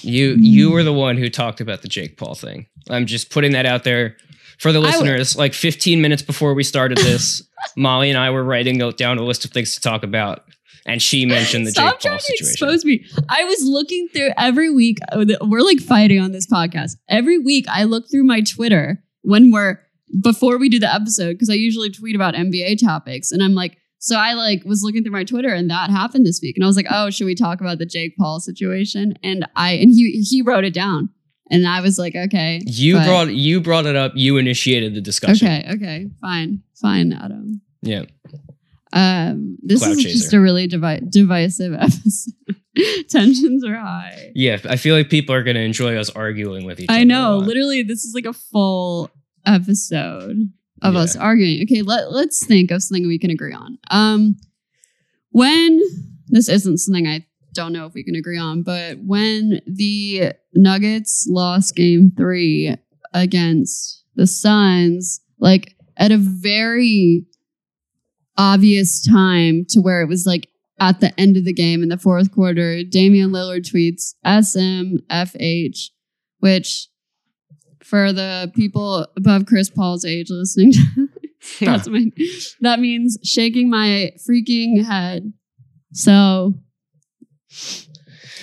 You 0.02 0.36
you 0.38 0.70
were 0.70 0.82
the 0.82 0.92
one 0.92 1.16
who 1.16 1.28
talked 1.28 1.60
about 1.60 1.82
the 1.82 1.88
Jake 1.88 2.16
Paul 2.16 2.34
thing. 2.34 2.66
I'm 2.90 3.06
just 3.06 3.30
putting 3.30 3.52
that 3.52 3.66
out 3.66 3.84
there 3.84 4.16
for 4.58 4.72
the 4.72 4.80
I 4.80 4.92
w- 4.92 5.02
listeners. 5.12 5.36
like 5.36 5.52
15 5.54 6.00
minutes 6.00 6.22
before 6.22 6.54
we 6.54 6.62
started 6.62 6.98
this, 6.98 7.42
Molly 7.76 8.08
and 8.10 8.18
I 8.18 8.30
were 8.30 8.44
writing 8.44 8.78
down 8.92 9.18
a 9.18 9.22
list 9.22 9.44
of 9.44 9.50
things 9.50 9.74
to 9.74 9.80
talk 9.80 10.02
about, 10.02 10.44
and 10.86 11.02
she 11.02 11.26
mentioned 11.26 11.66
the 11.66 11.70
Stop 11.72 11.94
Jake 11.94 12.00
trying 12.00 12.12
Paul 12.12 12.18
to 12.18 12.24
situation. 12.24 12.52
expose 12.68 12.84
me. 12.84 13.04
I 13.28 13.44
was 13.44 13.62
looking 13.64 14.08
through 14.14 14.30
every 14.38 14.70
week. 14.70 14.98
uh, 15.12 15.24
We're 15.42 15.60
like 15.62 15.80
fighting 15.80 16.20
on 16.20 16.32
this 16.32 16.46
podcast. 16.46 16.92
Every 17.08 17.38
week, 17.38 17.66
I 17.68 17.84
look 17.84 18.10
through 18.10 18.24
my 18.24 18.40
Twitter 18.40 19.02
when 19.22 19.50
we're 19.50 19.80
before 20.22 20.56
we 20.58 20.68
do 20.68 20.78
the 20.78 20.92
episode 20.92 21.32
because 21.32 21.50
I 21.50 21.54
usually 21.54 21.90
tweet 21.90 22.14
about 22.14 22.34
NBA 22.34 22.80
topics, 22.82 23.32
and 23.32 23.42
I'm 23.42 23.54
like, 23.54 23.76
so 23.98 24.16
I 24.16 24.34
like 24.34 24.62
was 24.64 24.82
looking 24.82 25.02
through 25.02 25.12
my 25.12 25.24
Twitter, 25.24 25.48
and 25.52 25.68
that 25.70 25.90
happened 25.90 26.26
this 26.26 26.40
week, 26.42 26.56
and 26.56 26.64
I 26.64 26.66
was 26.66 26.76
like, 26.76 26.86
oh, 26.90 27.10
should 27.10 27.24
we 27.26 27.34
talk 27.34 27.60
about 27.60 27.78
the 27.78 27.86
Jake 27.86 28.16
Paul 28.16 28.40
situation? 28.40 29.14
And 29.22 29.46
I 29.56 29.72
and 29.72 29.90
he 29.90 30.24
he 30.28 30.42
wrote 30.42 30.64
it 30.64 30.74
down, 30.74 31.08
and 31.50 31.66
I 31.66 31.80
was 31.80 31.98
like, 31.98 32.14
okay, 32.14 32.60
You 32.66 32.96
but- 32.96 33.06
brought 33.06 33.34
you 33.34 33.60
brought 33.60 33.86
it 33.86 33.96
up. 33.96 34.12
You 34.14 34.36
initiated 34.36 34.94
the 34.94 35.00
discussion. 35.00 35.46
okay, 35.48 35.66
okay, 35.72 36.06
fine, 36.20 36.62
fine, 36.80 37.12
Adam. 37.12 37.60
Yeah. 37.82 38.04
Um, 38.92 39.58
this 39.62 39.80
Cloud 39.82 39.92
is 39.98 40.04
chaser. 40.04 40.18
just 40.18 40.32
a 40.32 40.40
really 40.40 40.66
divi- 40.66 41.00
divisive 41.10 41.74
episode. 41.78 42.32
Tensions 43.08 43.64
are 43.64 43.74
high. 43.76 44.32
Yeah. 44.34 44.58
I 44.68 44.76
feel 44.76 44.94
like 44.96 45.10
people 45.10 45.34
are 45.34 45.42
going 45.42 45.56
to 45.56 45.62
enjoy 45.62 45.96
us 45.96 46.08
arguing 46.10 46.64
with 46.64 46.80
each 46.80 46.88
other. 46.88 46.98
I 46.98 47.04
know. 47.04 47.36
Literally, 47.38 47.82
this 47.82 48.04
is 48.04 48.14
like 48.14 48.24
a 48.26 48.32
full 48.32 49.10
episode 49.44 50.50
of 50.82 50.94
Yeah. 50.94 51.00
us 51.00 51.16
arguing. 51.16 51.62
Okay, 51.62 51.82
let, 51.82 52.12
let's 52.12 52.44
think 52.46 52.70
of 52.70 52.82
something 52.82 53.06
we 53.06 53.18
can 53.18 53.30
agree 53.30 53.52
on. 53.54 53.78
Um, 53.90 54.36
when 55.30 55.80
this 56.28 56.48
isn't 56.48 56.78
something 56.78 57.06
I 57.06 57.26
don't 57.52 57.72
know 57.72 57.86
if 57.86 57.94
we 57.94 58.04
can 58.04 58.14
agree 58.14 58.38
on, 58.38 58.62
but 58.62 58.98
when 58.98 59.60
the 59.66 60.32
Nuggets 60.54 61.26
lost 61.28 61.74
game 61.76 62.12
three 62.16 62.74
against 63.14 64.04
the 64.14 64.26
Suns, 64.26 65.20
like 65.38 65.74
at 65.96 66.12
a 66.12 66.18
very 66.18 67.24
obvious 68.36 69.02
time 69.06 69.64
to 69.70 69.80
where 69.80 70.02
it 70.02 70.08
was 70.08 70.26
like 70.26 70.48
at 70.78 71.00
the 71.00 71.18
end 71.18 71.38
of 71.38 71.44
the 71.46 71.54
game 71.54 71.82
in 71.82 71.88
the 71.88 71.96
fourth 71.96 72.30
quarter, 72.32 72.82
Damian 72.84 73.30
Lillard 73.30 73.70
tweets 73.70 74.14
SMFH 74.26 75.90
which 76.40 76.88
for 77.88 78.12
the 78.12 78.50
people 78.54 79.06
above 79.16 79.46
Chris 79.46 79.70
Paul's 79.70 80.04
age 80.04 80.26
listening, 80.30 80.72
to, 80.72 81.08
that's 81.60 81.88
my, 81.88 82.06
that 82.60 82.80
means 82.80 83.18
shaking 83.22 83.70
my 83.70 84.12
freaking 84.28 84.84
head. 84.84 85.32
So 85.92 86.54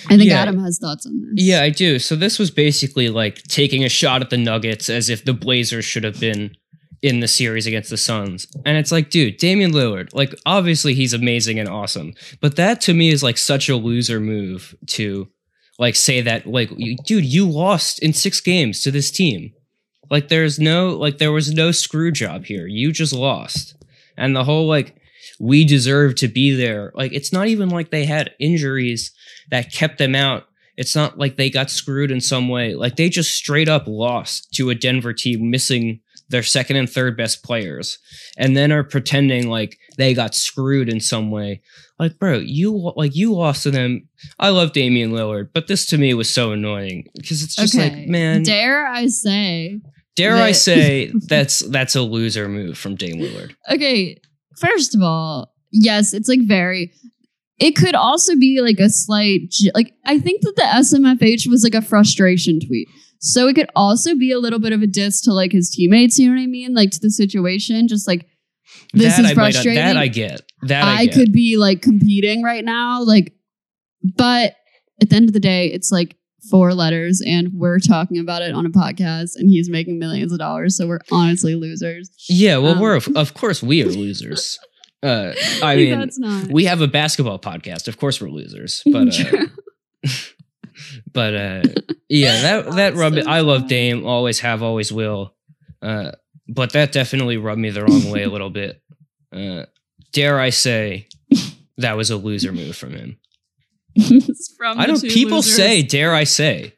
I 0.08 0.16
think 0.16 0.30
Yeah. 0.30 0.40
Adam 0.42 0.62
has 0.62 0.78
thoughts 0.78 1.06
on 1.06 1.20
this. 1.34 1.44
Yeah, 1.44 1.62
I 1.62 1.70
do. 1.70 1.98
So 1.98 2.16
this 2.16 2.38
was 2.38 2.50
basically 2.50 3.08
like 3.10 3.42
taking 3.44 3.84
a 3.84 3.88
shot 3.88 4.22
at 4.22 4.30
the 4.30 4.36
Nuggets 4.36 4.88
as 4.88 5.08
if 5.08 5.24
the 5.24 5.32
Blazers 5.34 5.84
should 5.84 6.04
have 6.04 6.18
been 6.20 6.54
in 7.02 7.20
the 7.20 7.28
series 7.28 7.66
against 7.66 7.90
the 7.90 7.96
Suns. 7.98 8.46
And 8.64 8.78
it's 8.78 8.90
like, 8.90 9.10
dude, 9.10 9.36
Damian 9.36 9.72
Lillard, 9.72 10.14
like 10.14 10.34
obviously 10.46 10.94
he's 10.94 11.12
amazing 11.12 11.58
and 11.58 11.68
awesome, 11.68 12.14
but 12.40 12.56
that 12.56 12.80
to 12.82 12.94
me 12.94 13.10
is 13.10 13.22
like 13.22 13.36
such 13.36 13.68
a 13.68 13.76
loser 13.76 14.20
move 14.20 14.74
to 14.88 15.28
like 15.78 15.96
say 15.96 16.20
that 16.20 16.46
like 16.46 16.70
dude, 17.04 17.24
you 17.24 17.48
lost 17.48 17.98
in 18.00 18.12
6 18.12 18.40
games 18.40 18.80
to 18.82 18.90
this 18.90 19.10
team. 19.10 19.52
Like 20.10 20.28
there's 20.28 20.58
no 20.58 20.90
like 20.90 21.18
there 21.18 21.32
was 21.32 21.52
no 21.52 21.70
screw 21.72 22.12
job 22.12 22.44
here. 22.44 22.66
You 22.66 22.92
just 22.92 23.12
lost. 23.12 23.76
And 24.16 24.34
the 24.34 24.44
whole 24.44 24.66
like 24.66 24.96
we 25.40 25.64
deserve 25.64 26.14
to 26.16 26.28
be 26.28 26.54
there. 26.54 26.92
Like 26.94 27.12
it's 27.12 27.32
not 27.32 27.48
even 27.48 27.68
like 27.68 27.90
they 27.90 28.04
had 28.04 28.34
injuries 28.38 29.12
that 29.50 29.72
kept 29.72 29.98
them 29.98 30.14
out 30.14 30.44
it's 30.76 30.96
not 30.96 31.18
like 31.18 31.36
they 31.36 31.50
got 31.50 31.70
screwed 31.70 32.10
in 32.10 32.20
some 32.20 32.48
way. 32.48 32.74
Like 32.74 32.96
they 32.96 33.08
just 33.08 33.34
straight 33.34 33.68
up 33.68 33.84
lost 33.86 34.52
to 34.54 34.70
a 34.70 34.74
Denver 34.74 35.12
team 35.12 35.50
missing 35.50 36.00
their 36.28 36.42
second 36.42 36.76
and 36.76 36.90
third 36.90 37.16
best 37.16 37.44
players 37.44 37.98
and 38.36 38.56
then 38.56 38.72
are 38.72 38.82
pretending 38.82 39.48
like 39.48 39.78
they 39.96 40.14
got 40.14 40.34
screwed 40.34 40.88
in 40.88 41.00
some 41.00 41.30
way. 41.30 41.62
Like, 41.98 42.18
bro, 42.18 42.38
you 42.38 42.92
like 42.96 43.14
you 43.14 43.32
lost 43.32 43.62
to 43.64 43.70
them. 43.70 44.08
I 44.38 44.50
love 44.50 44.72
Damian 44.72 45.12
Lillard, 45.12 45.50
but 45.54 45.66
this 45.68 45.86
to 45.86 45.98
me 45.98 46.14
was 46.14 46.28
so 46.28 46.52
annoying 46.52 47.06
because 47.14 47.42
it's 47.42 47.56
just 47.56 47.74
okay. 47.74 47.90
like, 47.90 48.08
man, 48.08 48.42
Dare 48.42 48.86
I 48.86 49.06
say? 49.06 49.80
dare 50.16 50.36
I 50.36 50.52
say 50.52 51.12
that's 51.28 51.60
that's 51.60 51.94
a 51.94 52.02
loser 52.02 52.48
move 52.48 52.78
from 52.78 52.96
Dame 52.96 53.20
Lillard. 53.20 53.54
Okay, 53.70 54.20
first 54.58 54.94
of 54.94 55.02
all, 55.02 55.52
yes, 55.72 56.14
it's 56.14 56.28
like 56.28 56.40
very. 56.42 56.92
It 57.60 57.76
could 57.76 57.94
also 57.94 58.34
be 58.34 58.60
like 58.60 58.80
a 58.80 58.90
slight, 58.90 59.54
like 59.74 59.92
I 60.04 60.18
think 60.18 60.40
that 60.42 60.56
the 60.56 60.62
SMFH 60.62 61.48
was 61.48 61.62
like 61.62 61.74
a 61.74 61.86
frustration 61.86 62.58
tweet. 62.58 62.88
So 63.20 63.46
it 63.46 63.54
could 63.54 63.70
also 63.76 64.16
be 64.16 64.32
a 64.32 64.40
little 64.40 64.58
bit 64.58 64.72
of 64.72 64.82
a 64.82 64.88
diss 64.88 65.20
to 65.22 65.32
like 65.32 65.52
his 65.52 65.70
teammates. 65.70 66.18
You 66.18 66.28
know 66.28 66.36
what 66.36 66.42
I 66.42 66.46
mean? 66.46 66.74
Like 66.74 66.90
to 66.90 66.98
the 67.00 67.10
situation, 67.10 67.86
just 67.86 68.08
like 68.08 68.26
this 68.92 69.16
that 69.16 69.24
is 69.24 69.30
I 69.30 69.34
might- 69.34 69.34
frustrating. 69.34 69.74
that 69.82 69.96
I 69.96 70.08
get. 70.08 70.42
That 70.62 70.84
I, 70.84 70.92
I 71.00 71.06
get. 71.06 71.14
could 71.14 71.32
be 71.32 71.56
like 71.56 71.82
competing 71.82 72.42
right 72.42 72.64
now, 72.64 73.02
like, 73.02 73.34
but 74.16 74.54
at 75.02 75.10
the 75.10 75.16
end 75.16 75.28
of 75.28 75.32
the 75.34 75.40
day, 75.40 75.66
it's 75.66 75.90
like 75.92 76.16
four 76.50 76.74
letters, 76.74 77.22
and 77.26 77.48
we're 77.54 77.78
talking 77.78 78.18
about 78.18 78.42
it 78.42 78.54
on 78.54 78.64
a 78.66 78.70
podcast, 78.70 79.30
and 79.36 79.48
he's 79.48 79.68
making 79.70 79.98
millions 79.98 80.32
of 80.32 80.38
dollars, 80.38 80.76
so 80.76 80.86
we're 80.86 81.00
honestly 81.10 81.54
losers. 81.54 82.10
Yeah, 82.28 82.58
well, 82.58 82.72
Um, 82.72 82.80
we're 82.80 82.94
of, 82.94 83.08
of 83.16 83.34
course 83.34 83.62
we 83.62 83.82
are 83.82 83.86
losers. 83.90 84.58
Uh, 85.02 85.34
I 85.62 85.76
mean, 85.76 85.98
that's 85.98 86.18
not. 86.18 86.46
we 86.50 86.64
have 86.64 86.80
a 86.80 86.88
basketball 86.88 87.38
podcast. 87.38 87.88
Of 87.88 87.98
course, 87.98 88.22
we're 88.22 88.30
losers, 88.30 88.82
but 88.90 89.14
uh, 89.20 89.46
but 91.12 91.34
uh, 91.34 91.62
yeah, 92.08 92.40
that 92.42 92.72
that 92.76 92.94
rubbed. 92.94 93.22
so 93.22 93.28
I 93.30 93.40
love. 93.40 93.68
Dame, 93.68 94.06
always 94.06 94.40
have, 94.40 94.62
always 94.62 94.90
will. 94.92 95.34
Uh, 95.82 96.12
but 96.48 96.72
that 96.72 96.92
definitely 96.92 97.36
rubbed 97.36 97.60
me 97.60 97.70
the 97.70 97.84
wrong 97.84 98.10
way 98.10 98.22
a 98.22 98.28
little 98.30 98.50
bit. 98.50 98.80
Uh, 99.32 99.64
dare 100.12 100.38
I 100.40 100.50
say, 100.50 101.08
that 101.78 101.96
was 101.96 102.10
a 102.10 102.16
loser 102.16 102.52
move 102.52 102.76
from 102.76 102.92
him. 102.92 103.18
From 104.58 104.78
I 104.78 104.86
don't. 104.86 105.00
People 105.02 105.36
losers- 105.38 105.56
say, 105.56 105.82
dare 105.82 106.12
I 106.14 106.24
say, 106.24 106.74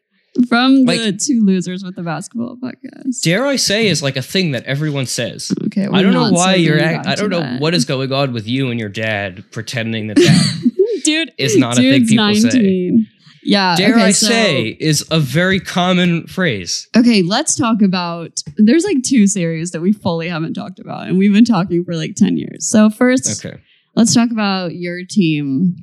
from 0.48 0.84
like- 0.84 1.00
the 1.00 1.12
two 1.12 1.42
losers 1.44 1.82
with 1.82 1.96
the 1.96 2.02
basketball 2.02 2.56
podcast. 2.62 3.22
dare 3.22 3.46
I 3.46 3.56
say 3.56 3.86
is 3.88 4.02
like 4.02 4.16
a 4.16 4.22
thing 4.22 4.50
that 4.52 4.64
everyone 4.64 5.06
says. 5.06 5.50
okay, 5.66 5.86
I 5.90 6.02
don't 6.02 6.12
know 6.12 6.30
why 6.30 6.56
you're. 6.56 6.78
Act, 6.78 7.06
I 7.06 7.14
don't 7.14 7.30
know 7.30 7.40
that. 7.40 7.60
what 7.60 7.74
is 7.74 7.84
going 7.86 8.12
on 8.12 8.32
with 8.32 8.46
you 8.46 8.70
and 8.70 8.78
your 8.78 8.90
dad 8.90 9.44
pretending 9.50 10.08
that 10.08 10.16
that 10.16 11.00
dude 11.04 11.32
is 11.38 11.56
not 11.56 11.78
a 11.78 11.80
thing 11.80 12.06
people 12.06 12.34
say. 12.34 12.90
19. 13.46 13.52
Yeah, 13.52 13.76
dare 13.76 13.94
okay, 13.96 14.04
I 14.04 14.10
so- 14.10 14.26
say 14.26 14.76
is 14.80 15.04
a 15.10 15.20
very 15.20 15.60
common 15.60 16.26
phrase. 16.26 16.88
Okay, 16.96 17.22
let's 17.22 17.54
talk 17.56 17.82
about. 17.82 18.40
There's 18.56 18.84
like 18.84 19.02
two 19.04 19.26
series 19.26 19.70
that 19.72 19.80
we 19.80 19.92
fully 19.92 20.28
haven't 20.28 20.54
talked 20.54 20.78
about, 20.78 21.06
and 21.08 21.18
we've 21.18 21.32
been 21.32 21.44
talking 21.44 21.84
for 21.84 21.94
like 21.94 22.14
10 22.16 22.36
years. 22.36 22.68
So, 22.68 22.90
first, 22.90 23.44
Okay. 23.44 23.58
let's 23.94 24.14
talk 24.14 24.30
about 24.30 24.74
your 24.74 25.00
team. 25.08 25.76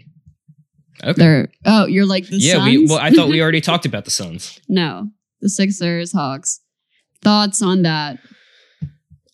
Okay. 1.04 1.14
They're, 1.22 1.48
oh, 1.66 1.86
you're 1.88 2.06
like 2.06 2.28
the 2.30 2.38
yeah, 2.38 2.54
Suns? 2.54 2.66
we. 2.66 2.86
Well, 2.86 3.00
I 3.00 3.10
thought 3.12 3.28
we 3.30 3.42
already 3.44 3.62
talked 3.62 3.86
about 3.86 4.06
the 4.06 4.12
Suns. 4.12 4.60
no, 4.70 5.10
the 5.42 5.50
Sixers, 5.50 6.12
Hawks. 6.14 6.62
Thoughts 7.22 7.62
on 7.62 7.82
that? 7.84 8.20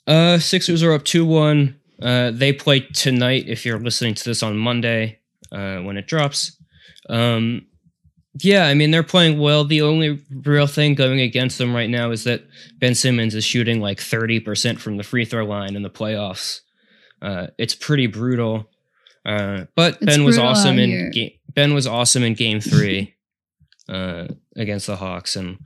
Uh, 0.08 0.39
Sixers 0.39 0.82
are 0.84 0.94
up 0.94 1.04
two 1.06 1.26
one. 1.26 1.76
Uh, 2.02 2.32
they 2.32 2.54
play 2.54 2.80
tonight. 2.80 3.46
If 3.48 3.65
you're 3.65 3.80
listening 3.80 4.13
to 4.15 4.24
this 4.24 4.42
on 4.42 4.58
Monday, 4.58 5.20
uh, 5.52 5.78
when 5.80 5.98
it 5.98 6.08
drops. 6.08 6.56
Um, 7.10 7.65
yeah, 8.42 8.65
I 8.68 8.74
mean 8.74 8.92
they're 8.92 9.04
playing 9.04 9.39
well. 9.39 9.65
The 9.65 9.82
only 9.82 10.20
real 10.32 10.68
thing 10.68 10.96
going 10.96 11.20
against 11.20 11.58
them 11.58 11.76
right 11.76 11.89
now 11.89 12.12
is 12.12 12.24
that 12.26 12.44
Ben 12.78 12.96
Simmons 12.96 13.36
is 13.36 13.44
shooting 13.44 13.82
like 13.82 14.00
thirty 14.00 14.39
percent 14.39 14.80
from 14.80 14.98
the 14.98 15.04
free 15.04 15.26
throw 15.26 15.46
line 15.46 15.76
in 15.76 15.84
the 15.84 15.89
playoffs. 15.89 16.62
Uh, 17.22 17.48
it's 17.58 17.76
pretty 17.76 18.08
brutal. 18.08 18.70
Uh, 19.26 19.65
but 19.76 19.96
It's 19.96 20.06
Ben 20.06 20.24
was 20.24 20.38
awesome 20.38 20.80
in 20.80 21.12
ga- 21.12 21.39
Ben 21.54 21.74
was 21.74 21.86
awesome 21.88 22.24
in 22.24 22.34
Game 22.36 22.62
Three 22.62 23.15
uh, 23.89 24.28
against 24.56 24.88
the 24.88 24.96
Hawks, 24.96 25.36
and 25.36 25.58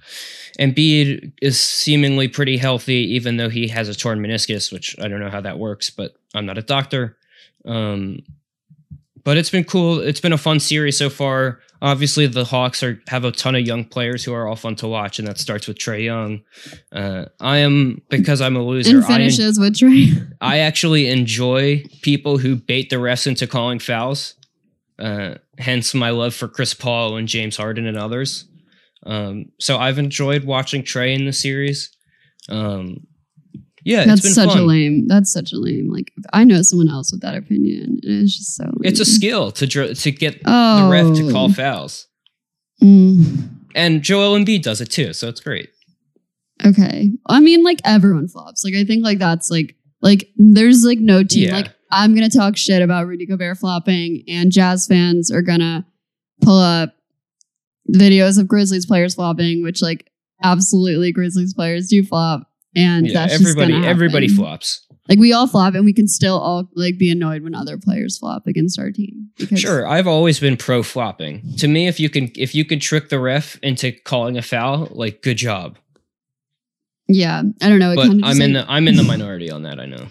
Embiid 0.60 1.34
is 1.42 1.60
seemingly 1.62 2.28
pretty 2.28 2.58
healthy, 2.58 3.14
even 3.16 3.38
though 3.38 3.50
he 3.50 3.68
has 3.68 3.90
a 3.90 3.96
torn 3.96 4.20
meniscus, 4.20 4.72
which 4.72 4.96
I 5.00 5.08
don't 5.08 5.20
know 5.20 5.30
how 5.30 5.42
that 5.42 5.60
works, 5.60 5.90
but 5.92 6.14
I'm 6.34 6.46
not 6.46 6.58
a 6.58 6.64
doctor. 6.64 7.18
Um, 7.66 8.20
but 9.24 9.38
it's 9.38 9.50
been 9.50 9.64
cool. 9.64 10.00
It's 10.00 10.20
been 10.20 10.34
a 10.34 10.38
fun 10.38 10.60
series 10.60 10.98
so 10.98 11.10
far. 11.10 11.60
Obviously, 11.82 12.28
the 12.28 12.46
Hawks 12.46 12.82
are 12.84 13.02
have 13.08 13.26
a 13.26 13.32
ton 13.32 13.56
of 13.56 13.62
young 13.62 13.86
players 13.86 14.24
who 14.24 14.34
are 14.34 14.48
all 14.48 14.56
fun 14.56 14.76
to 14.78 14.88
watch, 14.88 15.20
and 15.20 15.28
that 15.28 15.38
starts 15.38 15.68
with 15.68 15.78
Trae 15.78 16.04
Young. 16.04 16.42
Uh, 16.92 17.26
I 17.40 17.58
am 17.58 18.02
because 18.10 18.42
I'm 18.42 18.56
a 18.56 18.64
loser. 18.64 18.98
And 18.98 19.06
I, 19.06 19.08
en- 19.08 19.18
finishes 19.20 19.60
with 19.60 19.76
Trae. 19.76 20.32
I 20.42 20.60
actually 20.60 21.08
enjoy 21.08 21.84
people 22.02 22.38
who 22.38 22.56
bait 22.56 22.90
the 22.90 22.98
refs 22.98 23.28
into 23.28 23.48
calling 23.48 23.80
fouls. 23.80 24.36
Uh, 25.00 25.36
hence 25.58 25.94
my 25.94 26.12
love 26.12 26.34
for 26.34 26.48
Chris 26.48 26.74
Paul 26.74 27.18
and 27.18 27.28
James 27.28 27.58
Harden 27.58 27.86
and 27.88 27.98
others. 27.98 28.46
Um, 29.06 29.46
so 29.60 29.78
I've 29.78 30.00
enjoyed 30.00 30.46
watching 30.46 30.84
Trae 30.84 31.14
in 31.14 31.26
the 31.26 31.34
series. 31.34 31.92
Um, 32.50 33.08
yeah, 33.86 34.06
That's 34.06 34.26
it's 34.26 34.36
been 34.36 34.48
such 34.48 34.56
a 34.58 34.62
lame. 34.62 35.08
That's 35.08 35.32
such 35.32 35.52
a 35.54 35.58
lame. 35.58 35.92
Like 35.92 36.12
I 36.32 36.44
know 36.44 36.62
someone 36.62 36.90
else 36.90 37.12
with 37.12 37.22
that 37.22 37.36
opinion. 37.36 38.00
and 38.04 38.24
It's 38.24 38.38
just 38.38 38.56
so. 38.56 38.64
Lame. 38.66 38.82
It's 38.84 39.00
a 39.00 39.06
skill 39.06 39.52
to 39.52 39.68
dr- 39.68 39.98
to 40.00 40.12
get 40.12 40.42
oh. 40.46 40.86
the 40.86 40.92
ref 40.92 41.16
to 41.18 41.32
call 41.32 41.52
fouls, 41.52 42.08
Mm, 42.82 43.50
and 43.76 44.02
Joel 44.02 44.38
Embiid 44.38 44.62
does 44.64 44.82
it 44.82 44.88
too. 44.92 45.14
So 45.14 45.28
it's 45.30 45.40
great. 45.40 45.70
okay. 46.66 47.12
I 47.28 47.40
mean, 47.40 47.64
like 47.64 47.80
everyone 47.86 48.28
flops. 48.28 48.64
Like 48.64 48.74
I 48.76 48.84
think 48.84 49.04
like 49.04 49.20
that's 49.20 49.50
like 49.50 49.76
like 50.02 50.30
there's 50.38 50.84
like 50.84 51.00
no 51.00 51.24
team. 51.24 51.50
Yeah. 51.50 51.56
Like 51.58 51.72
I'm 51.92 52.16
gonna 52.16 52.30
talk 52.30 52.58
shit 52.58 52.82
about 52.82 53.08
Rudy 53.08 53.26
Gobert 53.26 53.58
flopping, 53.58 54.24
and 54.28 54.52
Jazz 54.52 54.88
fans 54.88 55.32
are 55.32 55.42
gonna 55.42 55.86
pull 56.42 56.60
up 56.60 56.94
videos 57.94 58.40
of 58.40 58.48
Grizzlies 58.48 58.86
players 58.86 59.16
flopping, 59.16 59.62
which 59.64 59.82
like 59.82 60.10
absolutely 60.42 61.12
Grizzlies 61.12 61.54
players 61.54 61.88
do 61.88 62.04
flop. 62.04 62.50
And 62.76 63.08
Yeah, 63.08 63.14
that's 63.14 63.34
everybody 63.34 63.74
everybody 63.86 64.28
flops. 64.28 64.86
Like 65.10 65.20
we 65.20 65.34
all 65.34 65.48
flop, 65.48 65.76
and 65.76 65.84
we 65.84 65.94
can 65.94 66.08
still 66.08 66.40
all 66.40 66.70
like 66.76 66.98
be 66.98 67.12
annoyed 67.12 67.44
when 67.44 67.54
other 67.54 67.78
players 67.78 68.18
flop 68.18 68.48
against 68.48 68.80
our 68.80 68.90
team. 68.90 69.30
Sure, 69.56 69.86
I've 69.86 70.08
always 70.08 70.40
been 70.40 70.56
pro 70.56 70.82
flopping. 70.82 71.56
To 71.58 71.68
me, 71.68 71.88
if 71.88 72.00
you 72.00 72.10
can 72.10 72.32
if 72.36 72.56
you 72.56 72.64
can 72.64 72.80
trick 72.80 73.10
the 73.10 73.20
ref 73.20 73.60
into 73.62 73.92
calling 73.92 74.38
a 74.38 74.42
foul, 74.42 74.88
like 74.92 75.22
good 75.22 75.38
job. 75.38 75.78
Yeah, 77.08 77.44
I 77.62 77.70
don't 77.70 77.80
know. 77.80 77.92
It 77.92 77.96
But 77.98 78.12
I'm 78.24 78.42
in 78.42 78.54
the 78.54 78.66
I'm 78.68 78.88
in 78.88 78.96
the 78.96 79.04
minority 79.04 79.52
on 79.52 79.64
that. 79.64 79.80
I 79.80 79.86
know. 79.86 80.08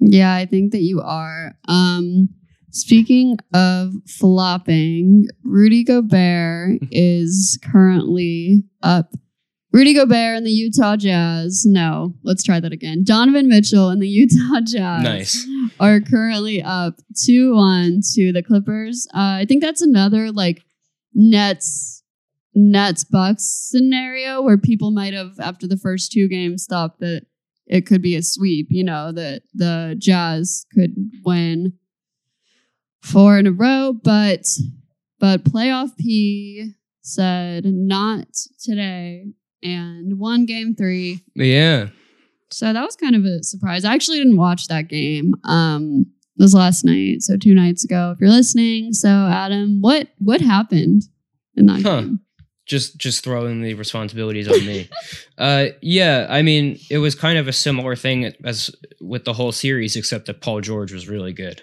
Yeah, 0.00 0.34
I 0.34 0.44
think 0.44 0.72
that 0.72 0.82
you 0.82 1.00
are. 1.00 1.52
Um, 1.66 2.28
speaking 2.70 3.38
of 3.54 3.92
flopping, 4.06 5.26
Rudy 5.42 5.84
Gobert 5.84 6.80
is 6.90 7.58
currently 7.62 8.62
up. 8.82 9.12
Rudy 9.74 9.92
Gobert 9.92 10.36
and 10.36 10.46
the 10.46 10.52
Utah 10.52 10.94
Jazz. 10.94 11.64
No, 11.66 12.14
let's 12.22 12.44
try 12.44 12.60
that 12.60 12.72
again. 12.72 13.02
Donovan 13.02 13.48
Mitchell 13.48 13.88
and 13.88 14.00
the 14.00 14.06
Utah 14.20 14.60
Jazz 14.60 15.02
Nice. 15.02 15.48
are 15.80 16.00
currently 16.00 16.62
up 16.62 17.00
2 17.24 17.56
1 17.56 18.00
to 18.14 18.32
the 18.32 18.44
Clippers. 18.44 19.08
Uh, 19.12 19.42
I 19.42 19.46
think 19.48 19.62
that's 19.64 19.82
another 19.82 20.30
like 20.30 20.62
Nets 21.12 22.04
Nets 22.54 23.02
Bucks 23.02 23.42
scenario 23.68 24.40
where 24.40 24.56
people 24.56 24.92
might 24.92 25.12
have 25.12 25.40
after 25.40 25.66
the 25.66 25.76
first 25.76 26.12
two 26.12 26.28
games 26.28 26.66
thought 26.70 27.00
that 27.00 27.26
it 27.66 27.84
could 27.84 28.00
be 28.00 28.14
a 28.14 28.22
sweep, 28.22 28.68
you 28.70 28.84
know, 28.84 29.10
that 29.10 29.42
the 29.54 29.96
Jazz 29.98 30.66
could 30.72 30.94
win 31.24 31.72
four 33.02 33.40
in 33.40 33.48
a 33.48 33.52
row, 33.52 33.92
but 33.92 34.46
but 35.18 35.42
playoff 35.42 35.96
P 35.96 36.74
said 37.02 37.64
not 37.64 38.28
today. 38.62 39.32
And 39.64 40.18
won 40.18 40.46
game 40.46 40.74
three. 40.76 41.22
Yeah. 41.34 41.88
So 42.52 42.72
that 42.72 42.84
was 42.84 42.94
kind 42.94 43.16
of 43.16 43.24
a 43.24 43.42
surprise. 43.42 43.84
I 43.84 43.94
actually 43.94 44.18
didn't 44.18 44.36
watch 44.36 44.68
that 44.68 44.88
game. 44.88 45.34
Um, 45.44 46.06
it 46.38 46.42
was 46.42 46.54
last 46.54 46.84
night, 46.84 47.22
so 47.22 47.36
two 47.36 47.54
nights 47.54 47.84
ago. 47.84 48.12
If 48.12 48.20
you're 48.20 48.30
listening, 48.30 48.92
so 48.92 49.08
Adam, 49.08 49.78
what 49.80 50.08
what 50.18 50.40
happened 50.40 51.02
in 51.56 51.66
that 51.66 51.82
Huh. 51.82 52.00
game? 52.02 52.20
Just 52.66 52.96
just 52.98 53.22
throwing 53.24 53.60
the 53.62 53.74
responsibilities 53.74 54.48
on 54.48 54.64
me. 54.66 54.88
uh 55.38 55.66
yeah, 55.82 56.26
I 56.30 56.42
mean, 56.42 56.78
it 56.90 56.98
was 56.98 57.14
kind 57.14 57.38
of 57.38 57.46
a 57.48 57.52
similar 57.52 57.94
thing 57.96 58.32
as 58.44 58.70
with 59.00 59.24
the 59.24 59.32
whole 59.32 59.52
series, 59.52 59.96
except 59.96 60.26
that 60.26 60.40
Paul 60.40 60.60
George 60.60 60.92
was 60.92 61.08
really 61.08 61.32
good. 61.32 61.62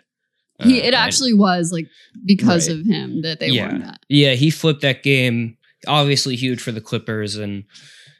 Uh, 0.60 0.68
He 0.68 0.80
it 0.80 0.86
and- 0.88 0.96
actually 0.96 1.34
was 1.34 1.72
like 1.72 1.88
because 2.26 2.70
Right. 2.70 2.78
of 2.80 2.86
him 2.86 3.22
that 3.24 3.40
they 3.40 3.50
Yeah. 3.50 3.72
won 3.72 3.82
that. 3.82 4.00
Yeah, 4.10 4.34
he 4.36 4.50
flipped 4.52 4.82
that 4.82 5.04
game. 5.04 5.58
Obviously 5.88 6.36
huge 6.36 6.62
for 6.62 6.72
the 6.72 6.82
Clippers 6.82 7.36
and 7.38 7.63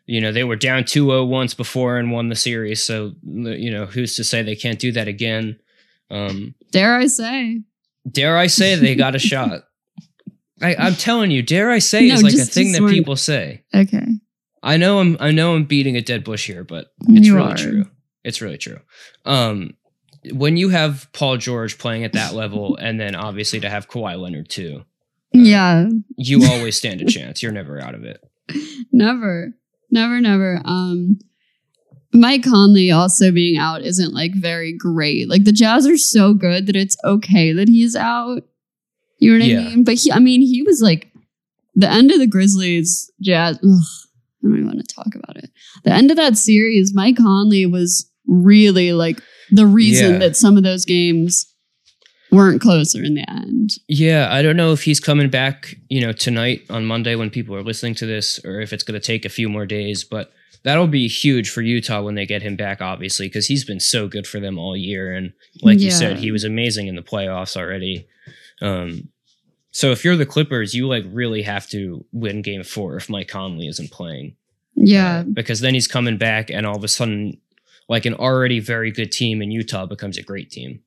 you 0.08 0.19
know, 0.19 0.32
they 0.32 0.43
were 0.43 0.56
down 0.56 0.84
2-0 0.84 1.28
once 1.30 1.54
before 1.54 1.97
and 1.97 2.12
won 2.12 2.28
the 2.30 2.36
series, 2.36 2.84
so 2.84 3.13
you 3.24 3.71
know, 3.71 3.86
who's 3.86 4.15
to 4.15 4.24
say 4.24 4.41
they 4.41 4.56
can't 4.56 4.80
do 4.80 4.91
that 4.93 5.08
again? 5.08 5.60
Um 6.10 6.56
Dare 6.71 6.95
I 6.95 7.08
say? 7.08 7.62
dare 8.10 8.36
I 8.38 8.47
say 8.47 8.76
they 8.76 8.95
got 8.95 9.15
a 9.15 9.19
shot. 9.32 9.62
I, 10.62 10.76
I'm 10.76 10.95
telling 10.95 11.32
you, 11.32 11.41
dare 11.41 11.71
I 11.71 11.80
say 11.80 12.08
No, 12.08 12.15
is 12.15 12.24
like 12.24 12.34
a 12.34 12.38
thing 12.45 12.71
that 12.74 12.82
word- 12.82 12.91
people 12.91 13.15
say. 13.15 13.63
Okay, 13.74 14.06
I 14.63 14.78
know 14.78 15.00
I'm 15.00 15.17
I 15.19 15.32
know 15.32 15.56
I'm 15.56 15.65
beating 15.65 15.95
a 15.97 16.02
dead 16.02 16.24
bush 16.24 16.47
here, 16.47 16.63
but 16.63 16.88
it's 17.10 17.28
You 17.28 17.36
really 17.36 17.52
are. 17.54 17.58
true. 17.58 17.86
It's 18.24 18.41
really 18.41 18.58
true. 18.58 18.80
Um 19.26 19.76
when 20.34 20.56
you 20.58 20.69
have 20.69 21.08
Paul 21.13 21.38
George 21.38 21.78
playing 21.80 22.04
at 22.04 22.13
that 22.13 22.34
level 22.34 22.76
and 22.76 23.00
then 23.00 23.15
obviously 23.15 23.60
to 23.62 23.69
have 23.69 23.88
Kawhi 23.88 24.19
Leonard 24.19 24.50
too, 24.50 24.84
yeah, 25.34 25.88
you 26.17 26.46
always 26.46 26.76
stand 26.78 27.02
a 27.02 27.06
chance. 27.06 27.41
You're 27.41 27.52
never 27.52 27.82
out 27.82 27.96
of 27.96 28.04
it. 28.04 28.22
never, 28.91 29.54
never, 29.89 30.20
never. 30.22 30.62
Um, 30.65 31.20
Mike 32.13 32.44
Conley 32.44 32.91
also 32.91 33.32
being 33.32 33.58
out 33.58 33.82
isn't 33.84 34.13
like 34.13 34.34
very 34.36 34.76
great. 34.78 35.30
Like 35.30 35.46
the 35.46 35.52
Jazz 35.54 35.88
are 35.88 35.98
so 35.98 36.34
good 36.34 36.67
that 36.67 36.76
it's 36.76 36.98
okay 37.06 37.54
that 37.54 37.70
he's 37.70 37.96
out. 37.96 38.44
You 39.20 39.38
know 39.38 39.46
what 39.46 39.48
Yeah. 39.48 39.60
I 39.60 39.63
mean? 39.76 39.84
But 39.84 39.96
he, 39.96 40.12
I 40.12 40.20
mean, 40.20 40.41
he 40.41 40.62
was 40.63 40.82
like 40.82 41.08
the 41.76 41.89
end 41.89 42.12
of 42.12 42.20
the 42.20 42.28
Grizzlies 42.28 43.10
Jazz. 43.22 43.58
Ugh, 43.58 43.63
I 43.63 44.48
don't 44.48 44.54
even 44.58 44.65
want 44.67 44.80
to 44.88 44.96
talk 44.96 45.15
about 45.15 45.38
it. 45.38 45.50
The 45.86 45.91
end 45.94 46.12
of 46.12 46.17
that 46.17 46.36
series, 46.38 46.94
Mike 46.94 47.17
Conley 47.17 47.65
was 47.65 48.10
really 48.28 48.91
like 48.94 49.22
the 49.52 49.65
reason 49.67 50.13
Yeah. 50.13 50.17
that 50.20 50.36
some 50.36 50.58
of 50.58 50.63
those 50.63 50.84
games 50.86 51.46
weren't 52.32 52.62
closer 52.62 53.04
in 53.04 53.15
the 53.15 53.30
end. 53.30 53.72
Yeah, 53.88 54.30
I 54.32 54.41
don't 54.41 54.58
know 54.58 54.72
if 54.72 54.84
he's 54.84 55.00
coming 55.00 55.30
back, 55.30 55.76
you 55.89 56.02
know, 56.02 56.12
tonight 56.13 56.63
on 56.70 56.86
Monday 56.86 57.15
when 57.15 57.30
people 57.30 57.56
are 57.56 57.63
listening 57.63 57.96
to 57.96 58.06
this, 58.06 58.39
or 58.46 58.62
if 58.62 58.74
it's 58.74 58.84
going 58.84 59.00
to 59.00 59.06
take 59.06 59.26
a 59.26 59.30
few 59.30 59.50
more 59.50 59.65
days. 59.65 60.04
But 60.04 60.32
that'll 60.63 60.88
be 60.88 61.08
huge 61.08 61.50
for 61.50 61.62
Utah 61.62 62.02
when 62.02 62.15
they 62.15 62.26
get 62.26 62.41
him 62.41 62.56
back, 62.56 62.82
obviously, 62.82 63.28
because 63.28 63.48
he's 63.48 63.65
been 63.65 63.80
so 63.80 64.08
good 64.08 64.26
for 64.26 64.39
them 64.39 64.58
all 64.58 64.76
year. 64.78 65.13
And 65.13 65.34
like 65.62 65.80
you 65.80 65.91
said, 65.91 66.17
he 66.17 66.32
was 66.32 66.44
amazing 66.44 66.88
in 66.88 66.96
the 66.96 67.02
playoffs 67.02 67.58
already. 67.58 68.08
Um, 68.62 69.10
so 69.72 69.91
if 69.91 70.04
you're 70.04 70.17
the 70.17 70.26
Clippers, 70.26 70.74
you 70.74 70.88
like 70.88 71.06
really 71.08 71.41
have 71.44 71.67
to 71.70 72.06
win 72.12 72.41
Game 72.41 72.63
Four 72.63 72.98
if 72.98 73.10
Mike 73.10 73.28
Conley 73.30 73.67
isn't 73.67 73.91
playing. 73.91 74.36
Yeah, 74.76 75.20
Uh, 75.20 75.24
because 75.24 75.60
then 75.60 75.74
he's 75.74 75.88
coming 75.88 76.17
back, 76.17 76.50
and 76.50 76.65
all 76.65 76.76
of 76.78 76.84
a 76.84 76.88
sudden, 76.88 77.39
like 77.89 78.06
an 78.06 78.13
already 78.13 78.60
very 78.60 78.91
good 78.91 79.12
team 79.12 79.41
in 79.41 79.52
Utah 79.52 79.86
becomes 79.86 80.17
a 80.17 80.24
great 80.24 80.50
team. 80.50 80.82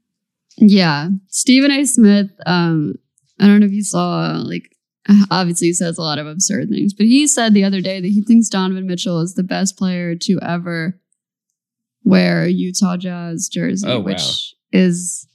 Yeah. 0.57 1.09
Stephen 1.29 1.71
A. 1.71 1.85
Smith, 1.85 2.31
um, 2.47 2.95
I 3.41 3.47
don't 3.47 3.61
know 3.61 3.67
if 3.67 3.73
you 3.73 3.83
saw, 3.83 4.37
like, 4.45 4.71
obviously 5.31 5.69
he 5.69 5.73
says 5.75 5.99
a 5.99 6.03
lot 6.03 6.19
of 6.19 6.27
absurd 6.27 6.69
things, 6.71 6.95
but 6.95 7.07
he 7.07 7.27
said 7.27 7.53
the 7.55 7.65
other 7.65 7.81
day 7.81 8.01
that 8.01 8.07
he 8.09 8.23
thinks 8.23 8.49
Donovan 8.49 8.87
Mitchell 8.87 9.21
is 9.21 9.35
the 9.35 9.43
best 9.43 9.77
player 9.77 10.15
to 10.17 10.39
ever 10.43 11.01
wear 12.05 12.45
a 12.45 12.49
Utah 12.51 12.97
Jazz 12.97 13.49
jersey, 13.49 13.87
Oh, 13.89 13.99
wow. 13.99 14.05
which 14.07 14.55
is 14.73 15.27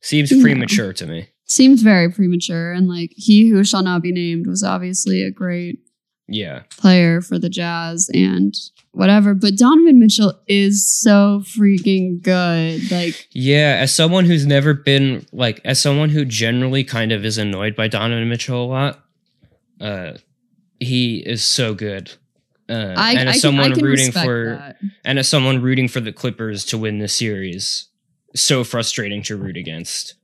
Seems 0.00 0.30
premature 0.40 0.92
to 0.92 1.06
me. 1.06 1.28
seems 1.46 1.82
very 1.82 2.10
premature. 2.10 2.72
And 2.72 2.88
like 2.88 3.10
he 3.16 3.48
who 3.48 3.64
shall 3.64 3.82
not 3.82 4.02
be 4.02 4.12
named 4.12 4.46
was 4.46 4.62
obviously 4.62 5.22
a 5.22 5.30
great 5.30 5.78
Yeah. 6.28 6.62
player 6.76 7.20
for 7.20 7.38
the 7.38 7.48
Jazz 7.48 8.10
and 8.12 8.54
whatever. 8.92 9.34
But 9.34 9.56
Donovan 9.56 9.98
Mitchell 9.98 10.38
is 10.46 10.86
so 10.86 11.42
freaking 11.44 12.20
good. 12.22 12.90
Like 12.90 13.28
Yeah, 13.32 13.78
as 13.80 13.94
someone 13.94 14.24
who's 14.26 14.46
never 14.46 14.74
been 14.74 15.26
like 15.32 15.60
as 15.64 15.80
someone 15.80 16.10
who 16.10 16.24
generally 16.24 16.84
kind 16.84 17.12
of 17.12 17.24
is 17.24 17.38
annoyed 17.38 17.74
by 17.74 17.88
Donovan 17.88 18.28
Mitchell 18.28 18.62
a 18.62 18.66
lot, 18.66 19.04
uh 19.80 20.12
he 20.80 21.18
is 21.18 21.42
so 21.44 21.74
good. 21.74 22.12
Uh, 22.68 22.94
I, 22.96 23.12
and 23.14 23.28
I, 23.28 23.32
as 23.32 23.32
can, 23.32 23.40
someone 23.40 23.72
I 23.72 23.74
can 23.74 23.84
rooting 23.84 24.12
for 24.12 24.56
that. 24.58 24.76
and 25.04 25.18
as 25.18 25.26
someone 25.28 25.62
rooting 25.62 25.88
for 25.88 26.00
the 26.00 26.12
Clippers 26.12 26.66
to 26.66 26.76
win 26.78 26.98
the 26.98 27.08
series, 27.08 27.88
so 28.36 28.62
frustrating 28.62 29.22
to 29.22 29.36
root 29.36 29.56
against. 29.56 30.14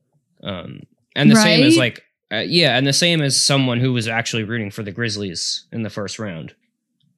Um 0.43 0.81
and 1.17 1.31
the 1.31 1.37
same 1.37 1.64
as 1.64 1.77
like 1.79 2.03
uh, 2.38 2.40
yeah, 2.40 2.77
and 2.77 2.87
the 2.87 2.92
same 2.92 3.20
as 3.23 3.40
someone 3.40 3.81
who 3.81 3.92
was 3.92 4.09
actually 4.09 4.44
rooting 4.44 4.70
for 4.70 4.83
the 4.83 4.92
Grizzlies 4.92 5.66
in 5.73 5.83
the 5.83 5.90
first 5.90 6.18
round. 6.18 6.55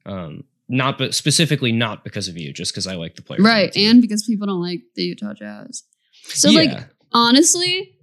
Um 0.05 0.43
not 0.69 0.97
but 0.97 1.15
specifically 1.15 1.71
not 1.71 2.03
because 2.03 2.27
of 2.27 2.37
you, 2.37 2.51
just 2.51 2.73
because 2.73 2.87
I 2.87 2.95
like 2.95 3.15
the 3.15 3.21
players. 3.21 3.39
on 3.39 3.43
the 3.43 3.49
Right. 3.49 3.77
And 3.77 4.01
because 4.01 4.23
people 4.23 4.47
don't 4.47 4.61
like 4.61 4.81
the 4.95 5.03
Utah 5.03 5.33
Jazz. 5.33 5.83
So, 6.23 6.49
like, 6.49 6.77
honestly, 7.13 7.95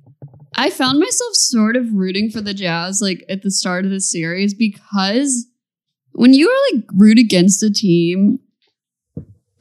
I 0.57 0.71
found 0.71 0.99
myself 0.99 1.35
sort 1.35 1.77
of 1.77 1.93
rooting 1.93 2.31
for 2.31 2.41
the 2.41 2.55
Jazz, 2.55 3.03
like, 3.03 3.23
at 3.29 3.43
the 3.43 3.51
start 3.51 3.85
of 3.85 3.91
the 3.91 4.01
series 4.01 4.55
because 4.55 5.47
when 6.13 6.33
you 6.33 6.49
are, 6.49 6.75
like, 6.75 6.85
root 6.97 7.19
against 7.19 7.63
a 7.63 7.71
team 7.71 8.39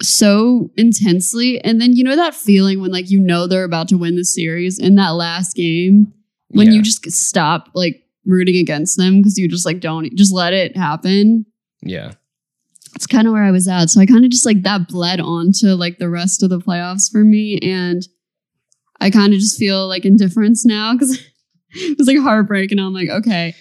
so 0.02 0.72
intensely, 0.78 1.60
and 1.62 1.82
then 1.82 1.94
you 1.94 2.04
know 2.04 2.16
that 2.16 2.34
feeling 2.34 2.80
when, 2.80 2.92
like, 2.92 3.10
you 3.10 3.20
know 3.20 3.48
they're 3.48 3.64
about 3.66 3.90
to 3.90 3.98
win 3.98 4.16
the 4.16 4.24
series 4.24 4.80
in 4.80 4.96
that 4.96 5.10
last 5.10 5.56
game, 5.56 6.14
when 6.54 6.68
Yeah. 6.68 6.74
you 6.74 6.82
just 6.82 7.10
stop, 7.12 7.70
like, 7.74 8.04
rooting 8.26 8.56
against 8.58 8.98
them 8.98 9.18
because 9.18 9.38
you 9.38 9.48
just, 9.50 9.66
like, 9.66 9.80
don't 9.82 10.16
just 10.16 10.34
let 10.34 10.54
it 10.54 10.78
happen 10.78 11.46
yeah. 11.82 12.14
it's 12.96 13.06
kind 13.08 13.28
of 13.28 13.34
where 13.34 13.44
I 13.44 13.52
was 13.52 13.68
at. 13.68 13.90
So 13.90 14.00
I 14.00 14.06
kind 14.06 14.24
of 14.24 14.32
just 14.32 14.46
like 14.46 14.62
that 14.64 14.88
bled 14.88 15.20
onto 15.20 15.68
like 15.76 15.98
the 15.98 16.10
rest 16.10 16.42
of 16.44 16.50
the 16.50 16.60
playoffs 16.60 17.12
for 17.12 17.24
me. 17.26 17.60
And 17.62 18.08
I 19.02 19.10
kind 19.10 19.34
of 19.34 19.40
just 19.40 19.58
feel 19.58 19.88
like 19.90 20.06
indifference 20.06 20.66
now 20.66 20.94
because 20.94 21.20
it 21.72 21.98
was 21.98 22.08
like 22.08 22.20
heartbreak. 22.20 22.72
And 22.72 22.80
I'm 22.80 22.94
like, 22.94 23.10
okay. 23.10 23.54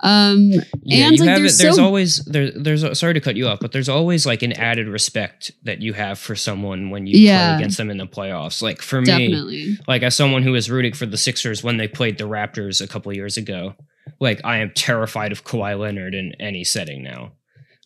Um, 0.00 0.52
Yeah, 0.84 1.08
And, 1.08 1.16
you 1.16 1.20
like, 1.22 1.28
have 1.30 1.38
they're 1.38 1.46
it. 1.46 1.58
There's 1.58 1.76
so- 1.76 1.84
always 1.84 2.24
there. 2.24 2.50
There's 2.52 2.98
sorry 2.98 3.14
to 3.14 3.20
cut 3.20 3.36
you 3.36 3.48
off, 3.48 3.58
but 3.60 3.72
there's 3.72 3.88
always 3.88 4.24
like 4.26 4.42
an 4.42 4.52
added 4.52 4.86
respect 4.88 5.50
that 5.64 5.82
you 5.82 5.92
have 5.92 6.18
for 6.18 6.34
someone 6.36 6.90
when 6.90 7.06
you 7.06 7.18
Yeah. 7.18 7.48
play 7.50 7.56
against 7.58 7.78
them 7.78 7.90
in 7.90 7.98
the 7.98 8.06
playoffs. 8.06 8.62
Like 8.62 8.80
for 8.80 9.00
me, 9.02 9.76
like 9.88 10.02
as 10.02 10.14
someone 10.14 10.42
who 10.44 10.52
was 10.52 10.70
rooting 10.70 10.92
for 10.92 11.06
the 11.06 11.16
Sixers 11.16 11.64
when 11.64 11.76
they 11.78 11.88
played 11.88 12.16
the 12.18 12.24
Raptors 12.28 12.80
a 12.80 12.86
couple 12.86 13.12
years 13.12 13.36
ago, 13.36 13.74
like 14.20 14.40
I 14.44 14.58
am 14.58 14.70
terrified 14.74 15.32
of 15.32 15.44
Kawhi 15.44 15.78
Leonard 15.78 16.14
in 16.14 16.32
any 16.40 16.62
setting 16.64 17.02
now. 17.02 17.32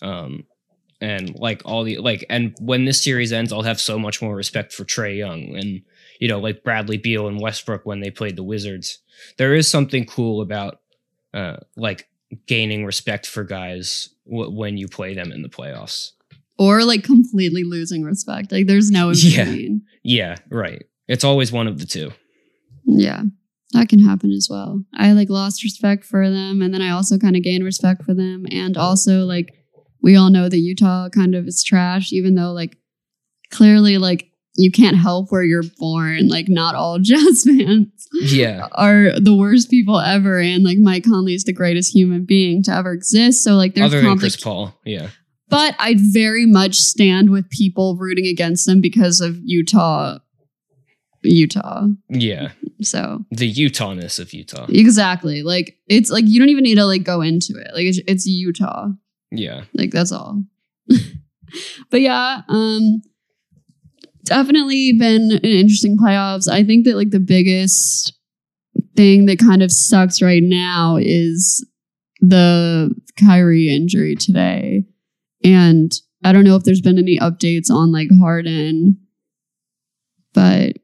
Um, 0.02 0.44
and 1.00 1.34
like 1.38 1.62
all 1.64 1.82
the 1.82 1.98
like, 1.98 2.24
and 2.30 2.54
when 2.60 2.84
this 2.84 3.02
series 3.02 3.32
ends, 3.32 3.52
I'll 3.52 3.62
have 3.62 3.80
so 3.80 3.98
much 3.98 4.20
more 4.22 4.36
respect 4.36 4.72
for 4.72 4.84
Trae 4.84 5.16
Young 5.16 5.56
and 5.56 5.80
you 6.20 6.28
know 6.28 6.38
like 6.38 6.62
Bradley 6.62 6.98
Beal 6.98 7.26
and 7.26 7.40
Westbrook 7.40 7.86
when 7.86 8.00
they 8.00 8.10
played 8.10 8.36
the 8.36 8.44
Wizards. 8.44 8.98
There 9.38 9.54
is 9.54 9.66
something 9.68 10.04
cool 10.04 10.40
about 10.42 10.78
uh 11.34 11.56
like 11.76 12.08
gaining 12.46 12.84
respect 12.84 13.26
for 13.26 13.44
guys 13.44 14.08
w- 14.26 14.50
when 14.50 14.76
you 14.76 14.88
play 14.88 15.14
them 15.14 15.32
in 15.32 15.42
the 15.42 15.48
playoffs. 15.48 16.12
Or 16.58 16.84
like 16.84 17.04
completely 17.04 17.64
losing 17.64 18.02
respect. 18.04 18.52
Like 18.52 18.66
there's 18.66 18.90
no 18.90 19.10
in 19.10 19.16
Yeah. 19.18 19.56
Yeah, 20.02 20.36
right. 20.50 20.84
It's 21.08 21.24
always 21.24 21.52
one 21.52 21.66
of 21.66 21.78
the 21.78 21.86
two. 21.86 22.12
Yeah. 22.84 23.22
That 23.72 23.88
can 23.88 24.00
happen 24.00 24.32
as 24.32 24.48
well. 24.50 24.84
I 24.94 25.12
like 25.12 25.30
lost 25.30 25.62
respect 25.62 26.04
for 26.04 26.28
them 26.28 26.60
and 26.60 26.74
then 26.74 26.82
I 26.82 26.90
also 26.90 27.18
kind 27.18 27.36
of 27.36 27.42
gained 27.42 27.64
respect 27.64 28.04
for 28.04 28.14
them. 28.14 28.46
And 28.50 28.76
also 28.76 29.24
like 29.24 29.54
we 30.02 30.16
all 30.16 30.30
know 30.30 30.48
that 30.48 30.58
Utah 30.58 31.08
kind 31.08 31.34
of 31.34 31.46
is 31.46 31.62
trash, 31.62 32.12
even 32.12 32.34
though 32.34 32.52
like 32.52 32.76
clearly 33.50 33.98
like 33.98 34.31
you 34.54 34.70
can't 34.70 34.96
help 34.96 35.30
where 35.32 35.42
you're 35.42 35.62
born. 35.78 36.28
Like 36.28 36.46
not 36.48 36.74
all 36.74 36.98
jazz 37.02 37.44
fans 37.44 37.88
Yeah. 38.20 38.68
are 38.72 39.18
the 39.18 39.34
worst 39.36 39.70
people 39.70 39.98
ever. 39.98 40.38
And 40.38 40.62
like 40.64 40.78
Mike 40.78 41.04
Conley 41.04 41.34
is 41.34 41.44
the 41.44 41.52
greatest 41.54 41.94
human 41.94 42.24
being 42.24 42.62
to 42.64 42.72
ever 42.74 42.92
exist. 42.92 43.42
So 43.44 43.54
like 43.56 43.74
there's 43.74 43.86
Other 43.92 44.02
than 44.02 44.18
Chris 44.18 44.36
Paul. 44.36 44.78
Yeah. 44.84 45.08
but 45.48 45.74
I'd 45.78 46.00
very 46.00 46.44
much 46.46 46.76
stand 46.76 47.30
with 47.30 47.48
people 47.50 47.96
rooting 47.98 48.26
against 48.26 48.66
them 48.66 48.80
because 48.80 49.20
of 49.20 49.38
Utah. 49.42 50.18
Utah. 51.24 51.86
Yeah. 52.08 52.50
So 52.82 53.24
The 53.30 53.52
Utahness 53.52 54.18
of 54.18 54.32
Utah. 54.34 54.66
Exactly. 54.68 55.42
Like 55.42 55.76
it's 55.86 56.10
like 56.10 56.24
you 56.26 56.40
don't 56.40 56.48
even 56.50 56.64
need 56.64 56.74
to 56.74 56.84
like 56.84 57.04
go 57.04 57.20
into 57.20 57.54
it. 57.56 57.68
Like 57.74 57.84
it's, 57.86 58.00
it's 58.08 58.26
Utah. 58.26 58.88
Yeah. 59.30 59.62
Like 59.72 59.92
that's 59.92 60.10
all. 60.12 60.42
but 61.90 62.00
yeah, 62.00 62.42
um 62.48 63.02
definitely 64.24 64.92
been 64.98 65.32
an 65.32 65.44
interesting 65.44 65.96
playoffs. 65.96 66.48
I 66.48 66.64
think 66.64 66.84
that 66.84 66.96
like 66.96 67.10
the 67.10 67.20
biggest 67.20 68.12
thing 68.96 69.26
that 69.26 69.38
kind 69.38 69.62
of 69.62 69.72
sucks 69.72 70.22
right 70.22 70.42
now 70.42 70.96
is 71.00 71.66
the 72.20 72.94
Kyrie 73.18 73.74
injury 73.74 74.14
today. 74.14 74.84
And 75.44 75.92
I 76.24 76.32
don't 76.32 76.44
know 76.44 76.56
if 76.56 76.64
there's 76.64 76.80
been 76.80 76.98
any 76.98 77.18
updates 77.18 77.70
on 77.70 77.92
like 77.92 78.08
Harden, 78.20 78.98
but 80.32 80.76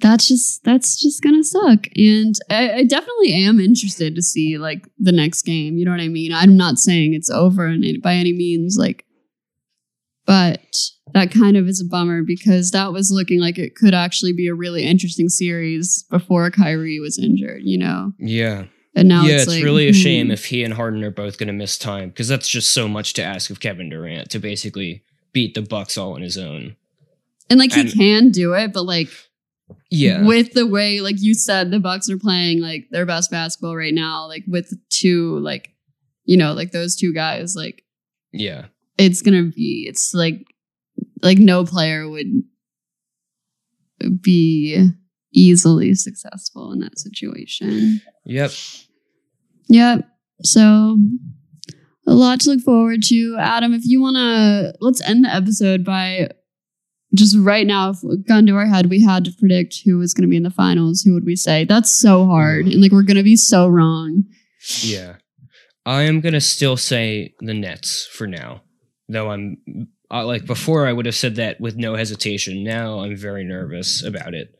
that's 0.00 0.28
just 0.28 0.64
that's 0.64 1.00
just 1.00 1.22
gonna 1.22 1.44
suck. 1.44 1.86
And 1.96 2.34
I, 2.50 2.72
I 2.72 2.84
definitely 2.84 3.32
am 3.44 3.60
interested 3.60 4.14
to 4.14 4.22
see 4.22 4.58
like 4.58 4.86
the 4.98 5.12
next 5.12 5.42
game. 5.42 5.76
You 5.76 5.84
know 5.84 5.90
what 5.90 6.00
I 6.00 6.08
mean? 6.08 6.32
I'm 6.32 6.56
not 6.56 6.78
saying 6.78 7.14
it's 7.14 7.30
over 7.30 7.68
in 7.68 8.00
by 8.00 8.14
any 8.14 8.32
means, 8.32 8.76
like, 8.78 9.04
but 10.26 10.60
that 11.16 11.30
kind 11.30 11.56
of 11.56 11.66
is 11.66 11.80
a 11.80 11.84
bummer 11.88 12.22
because 12.22 12.72
that 12.72 12.92
was 12.92 13.10
looking 13.10 13.40
like 13.40 13.58
it 13.58 13.74
could 13.74 13.94
actually 13.94 14.34
be 14.34 14.48
a 14.48 14.54
really 14.54 14.84
interesting 14.84 15.30
series 15.30 16.04
before 16.10 16.50
Kyrie 16.50 17.00
was 17.00 17.18
injured. 17.18 17.62
You 17.64 17.78
know? 17.78 18.12
Yeah. 18.18 18.64
And 18.94 19.08
now 19.08 19.22
yeah, 19.24 19.34
it's, 19.34 19.42
it's, 19.44 19.52
like, 19.52 19.64
really 19.64 19.88
a 19.88 19.92
hmm. 19.92 19.98
shame 19.98 20.30
if 20.30 20.44
he 20.44 20.62
and 20.62 20.74
Harden 20.74 21.02
are 21.04 21.10
both 21.10 21.38
going 21.38 21.46
to 21.46 21.54
miss 21.54 21.78
time 21.78 22.10
because 22.10 22.28
that's 22.28 22.48
just 22.48 22.72
so 22.72 22.86
much 22.86 23.14
to 23.14 23.22
ask 23.22 23.50
of 23.50 23.60
Kevin 23.60 23.88
Durant 23.88 24.30
to 24.30 24.38
basically 24.38 25.04
beat 25.32 25.54
the 25.54 25.62
Bucks 25.62 25.96
all 25.96 26.14
on 26.14 26.20
his 26.20 26.36
own. 26.36 26.76
And 27.48 27.58
like 27.58 27.72
he 27.72 27.90
can 27.90 28.30
do 28.30 28.52
it, 28.54 28.74
but 28.74 28.82
like 28.82 29.08
Yeah, 29.88 30.22
with 30.22 30.52
the 30.52 30.66
way 30.66 31.00
like 31.00 31.16
you 31.18 31.32
said 31.32 31.70
the 31.70 31.80
Bucks 31.80 32.10
are 32.10 32.18
playing 32.18 32.60
like 32.60 32.88
their 32.90 33.06
best 33.06 33.30
basketball 33.30 33.76
right 33.76 33.94
now, 33.94 34.26
like 34.26 34.44
with 34.48 34.72
two 34.90 35.38
like 35.38 35.70
you 36.24 36.36
know, 36.36 36.52
like 36.52 36.72
those 36.72 36.96
two 36.96 37.14
guys, 37.14 37.54
like 37.54 37.84
yeah, 38.32 38.66
it's 38.98 39.22
gonna 39.22 39.44
be 39.44 39.86
it's 39.88 40.12
like 40.12 40.44
like 41.26 41.38
no 41.38 41.64
player 41.64 42.08
would 42.08 42.42
be 44.20 44.88
easily 45.34 45.94
successful 45.94 46.72
in 46.72 46.80
that 46.80 46.98
situation. 46.98 48.00
yep. 48.24 48.50
Yep. 49.68 50.08
So 50.42 50.96
a 52.06 52.14
lot 52.14 52.40
to 52.40 52.50
look 52.50 52.60
forward 52.60 53.02
to. 53.04 53.36
Adam, 53.38 53.74
if 53.74 53.82
you 53.84 54.00
wanna 54.00 54.72
let's 54.80 55.02
end 55.02 55.24
the 55.24 55.34
episode 55.34 55.84
by 55.84 56.28
just 57.14 57.36
right 57.38 57.66
now, 57.66 57.90
if 57.90 57.98
gun 58.26 58.46
to 58.46 58.54
our 58.54 58.66
head, 58.66 58.90
we 58.90 59.02
had 59.02 59.24
to 59.24 59.32
predict 59.32 59.80
who 59.84 59.98
was 59.98 60.14
gonna 60.14 60.28
be 60.28 60.36
in 60.36 60.42
the 60.42 60.50
finals, 60.50 61.02
who 61.02 61.14
would 61.14 61.24
we 61.24 61.36
say? 61.36 61.64
That's 61.64 61.90
so 61.90 62.26
hard. 62.26 62.66
And 62.66 62.80
like 62.80 62.92
we're 62.92 63.02
gonna 63.02 63.22
be 63.22 63.36
so 63.36 63.66
wrong. 63.66 64.24
Yeah. 64.82 65.16
I 65.86 66.02
am 66.02 66.20
going 66.20 66.32
to 66.32 66.40
still 66.40 66.76
say 66.76 67.34
the 67.38 67.54
Nets 67.54 68.08
for 68.12 68.26
now. 68.26 68.62
Though 69.08 69.30
I'm 69.30 69.56
uh, 70.10 70.24
like 70.24 70.46
before 70.46 70.86
I 70.86 70.92
would 70.92 71.06
have 71.06 71.14
said 71.14 71.36
that 71.36 71.60
with 71.60 71.76
no 71.76 71.94
hesitation. 71.96 72.62
Now 72.64 73.00
I'm 73.00 73.16
very 73.16 73.44
nervous 73.44 74.02
about 74.02 74.34
it. 74.34 74.52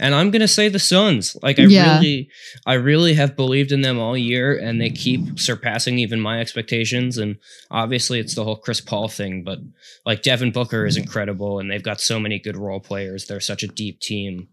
And 0.00 0.14
I'm 0.14 0.30
going 0.30 0.40
to 0.42 0.48
say 0.48 0.68
the 0.68 0.78
Suns. 0.78 1.36
Like 1.42 1.58
I 1.58 1.62
Yeah. 1.64 1.96
really 1.98 2.28
I 2.66 2.74
really 2.74 3.14
have 3.14 3.34
believed 3.34 3.72
in 3.72 3.80
them 3.80 3.98
all 3.98 4.16
year 4.16 4.56
and 4.56 4.80
they 4.80 4.90
keep 4.90 5.40
surpassing 5.40 5.98
even 5.98 6.20
my 6.20 6.40
expectations 6.40 7.18
and 7.18 7.36
obviously 7.70 8.20
it's 8.20 8.34
the 8.36 8.44
whole 8.44 8.56
Chris 8.56 8.80
Paul 8.80 9.08
thing, 9.08 9.42
but 9.42 9.58
like 10.06 10.22
Devin 10.22 10.52
Booker 10.52 10.86
is 10.86 10.96
incredible 10.96 11.58
and 11.58 11.68
they've 11.68 11.82
got 11.82 12.00
so 12.00 12.20
many 12.20 12.38
good 12.38 12.56
role 12.56 12.78
players. 12.80 13.26
They're 13.26 13.40
such 13.40 13.64
a 13.64 13.68
deep 13.68 13.98
team. 14.00 14.48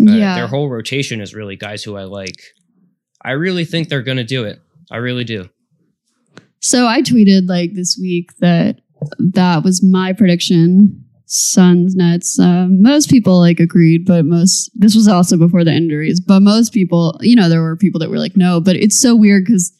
Uh, 0.00 0.12
yeah. 0.12 0.34
Their 0.34 0.48
whole 0.48 0.68
rotation 0.68 1.20
is 1.20 1.32
really 1.34 1.54
guys 1.56 1.84
who 1.84 1.96
I 1.96 2.02
like. 2.04 2.40
I 3.24 3.32
really 3.32 3.64
think 3.64 3.88
they're 3.88 4.02
going 4.02 4.18
to 4.18 4.24
do 4.24 4.44
it. 4.44 4.60
I 4.90 4.96
really 4.96 5.24
do. 5.24 5.48
So 6.60 6.86
I 6.88 7.02
tweeted 7.02 7.48
like 7.48 7.74
this 7.74 7.96
week 8.00 8.30
that 8.40 8.80
that 9.18 9.64
was 9.64 9.82
my 9.82 10.12
prediction. 10.12 11.04
Suns 11.30 11.94
Nets. 11.94 12.38
Um, 12.38 12.82
most 12.82 13.10
people 13.10 13.38
like 13.38 13.60
agreed, 13.60 14.06
but 14.06 14.24
most 14.24 14.70
this 14.74 14.94
was 14.94 15.06
also 15.06 15.36
before 15.36 15.62
the 15.62 15.72
injuries. 15.72 16.20
But 16.20 16.40
most 16.40 16.72
people, 16.72 17.18
you 17.20 17.36
know, 17.36 17.50
there 17.50 17.60
were 17.60 17.76
people 17.76 18.00
that 18.00 18.10
were 18.10 18.18
like, 18.18 18.36
no. 18.36 18.60
But 18.60 18.76
it's 18.76 18.98
so 18.98 19.14
weird 19.14 19.44
because 19.44 19.70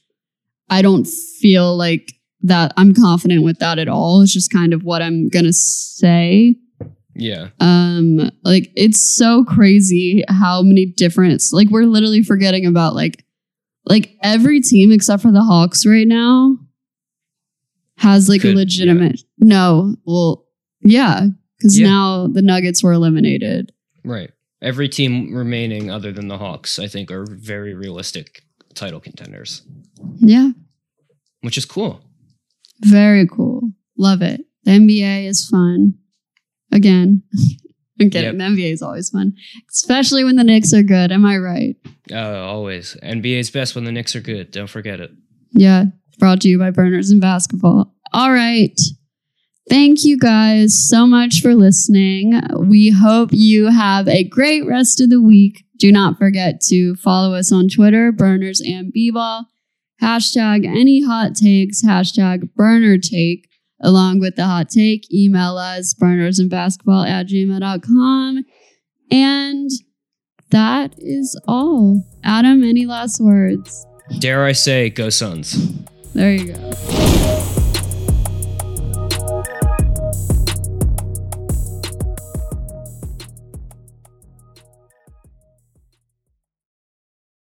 I 0.68 0.82
don't 0.82 1.06
feel 1.06 1.74
like 1.76 2.12
that. 2.42 2.74
I'm 2.76 2.94
confident 2.94 3.44
with 3.44 3.60
that 3.60 3.78
at 3.78 3.88
all. 3.88 4.20
It's 4.20 4.32
just 4.32 4.52
kind 4.52 4.74
of 4.74 4.82
what 4.82 5.00
I'm 5.00 5.28
gonna 5.30 5.54
say. 5.54 6.56
Yeah. 7.14 7.48
Um, 7.60 8.30
like 8.44 8.70
it's 8.76 9.16
so 9.16 9.42
crazy 9.44 10.24
how 10.28 10.62
many 10.62 10.84
different 10.84 11.42
like 11.52 11.68
we're 11.70 11.84
literally 11.84 12.22
forgetting 12.22 12.66
about 12.66 12.94
like 12.94 13.24
like 13.86 14.14
every 14.22 14.60
team 14.60 14.92
except 14.92 15.22
for 15.22 15.32
the 15.32 15.42
Hawks 15.42 15.86
right 15.86 16.06
now 16.06 16.58
has 17.98 18.28
like 18.28 18.40
Could- 18.40 18.54
a 18.54 18.58
legitimate 18.58 19.20
no. 19.38 19.94
Well, 20.04 20.46
yeah, 20.82 21.26
because 21.58 21.78
Yeah. 21.78 21.86
now 21.88 22.26
the 22.28 22.42
Nuggets 22.42 22.82
were 22.82 22.92
eliminated. 22.92 23.72
Right. 24.04 24.30
Every 24.60 24.88
team 24.88 25.32
remaining 25.34 25.90
other 25.90 26.10
than 26.12 26.26
the 26.28 26.38
Hawks, 26.38 26.78
I 26.78 26.88
think, 26.88 27.10
are 27.12 27.24
very 27.28 27.74
realistic 27.74 28.42
title 28.74 28.98
contenders, 29.00 29.62
Yeah, 30.18 30.50
which 31.42 31.56
is 31.58 31.64
cool. 31.64 32.00
very 32.80 33.26
cool. 33.26 33.70
Love 33.96 34.22
it. 34.22 34.40
The 34.64 34.72
NBA 34.72 35.26
is 35.26 35.46
fun. 35.48 35.94
Again. 36.72 37.22
I'm 38.00 38.10
kidding. 38.10 38.38
The 38.38 38.44
NBA 38.44 38.72
is 38.72 38.82
always 38.82 39.10
fun, 39.10 39.32
especially 39.72 40.22
when 40.22 40.36
the 40.36 40.44
Knicks 40.44 40.72
are 40.72 40.84
good. 40.84 41.10
Am 41.10 41.24
I 41.26 41.36
right? 41.38 41.74
Uh, 42.12 42.38
always. 42.44 42.96
NBA's 43.02 43.50
best 43.50 43.74
when 43.74 43.82
the 43.84 43.90
Knicks 43.90 44.14
are 44.14 44.20
good. 44.20 44.52
Don't 44.52 44.70
forget 44.70 45.00
it. 45.00 45.10
Yeah, 45.50 45.86
brought 46.18 46.40
to 46.42 46.48
you 46.48 46.58
by 46.58 46.70
Burners 46.70 47.10
and 47.10 47.20
Basketball. 47.20 47.94
All 48.12 48.32
right. 48.32 48.78
Thank 49.68 50.04
you 50.04 50.18
guys 50.18 50.88
so 50.88 51.06
much 51.06 51.40
for 51.42 51.54
listening. 51.54 52.40
We 52.58 52.90
hope 52.90 53.30
you 53.32 53.66
have 53.70 54.08
a 54.08 54.24
great 54.24 54.66
rest 54.66 55.00
of 55.00 55.10
the 55.10 55.20
week. 55.20 55.64
Do 55.78 55.92
not 55.92 56.18
forget 56.18 56.60
to 56.68 56.94
follow 56.96 57.34
us 57.34 57.52
on 57.52 57.68
Twitter, 57.68 58.10
Burners 58.10 58.60
and 58.60 58.92
B-Ball. 58.92 59.46
Hashtag 60.02 60.64
any 60.66 61.04
hot 61.04 61.34
takes, 61.34 61.84
hashtag 61.84 62.54
burner 62.54 62.98
take. 62.98 63.48
Along 63.80 64.18
with 64.18 64.36
the 64.36 64.46
hot 64.46 64.70
take, 64.70 65.12
email 65.12 65.56
us 65.56 65.94
burnersandbasketball 65.94 67.08
at 67.08 67.28
gmail.com. 67.28 68.44
And 69.10 69.70
that 70.50 70.94
is 70.98 71.40
all. 71.46 72.04
Adam, 72.24 72.64
any 72.64 72.86
last 72.86 73.20
words? 73.20 73.86
Dare 74.18 74.44
I 74.44 74.52
say, 74.52 74.90
go 74.90 75.10
Suns. 75.10 75.54
There 76.18 76.32
you 76.32 76.52
go. 76.52 77.07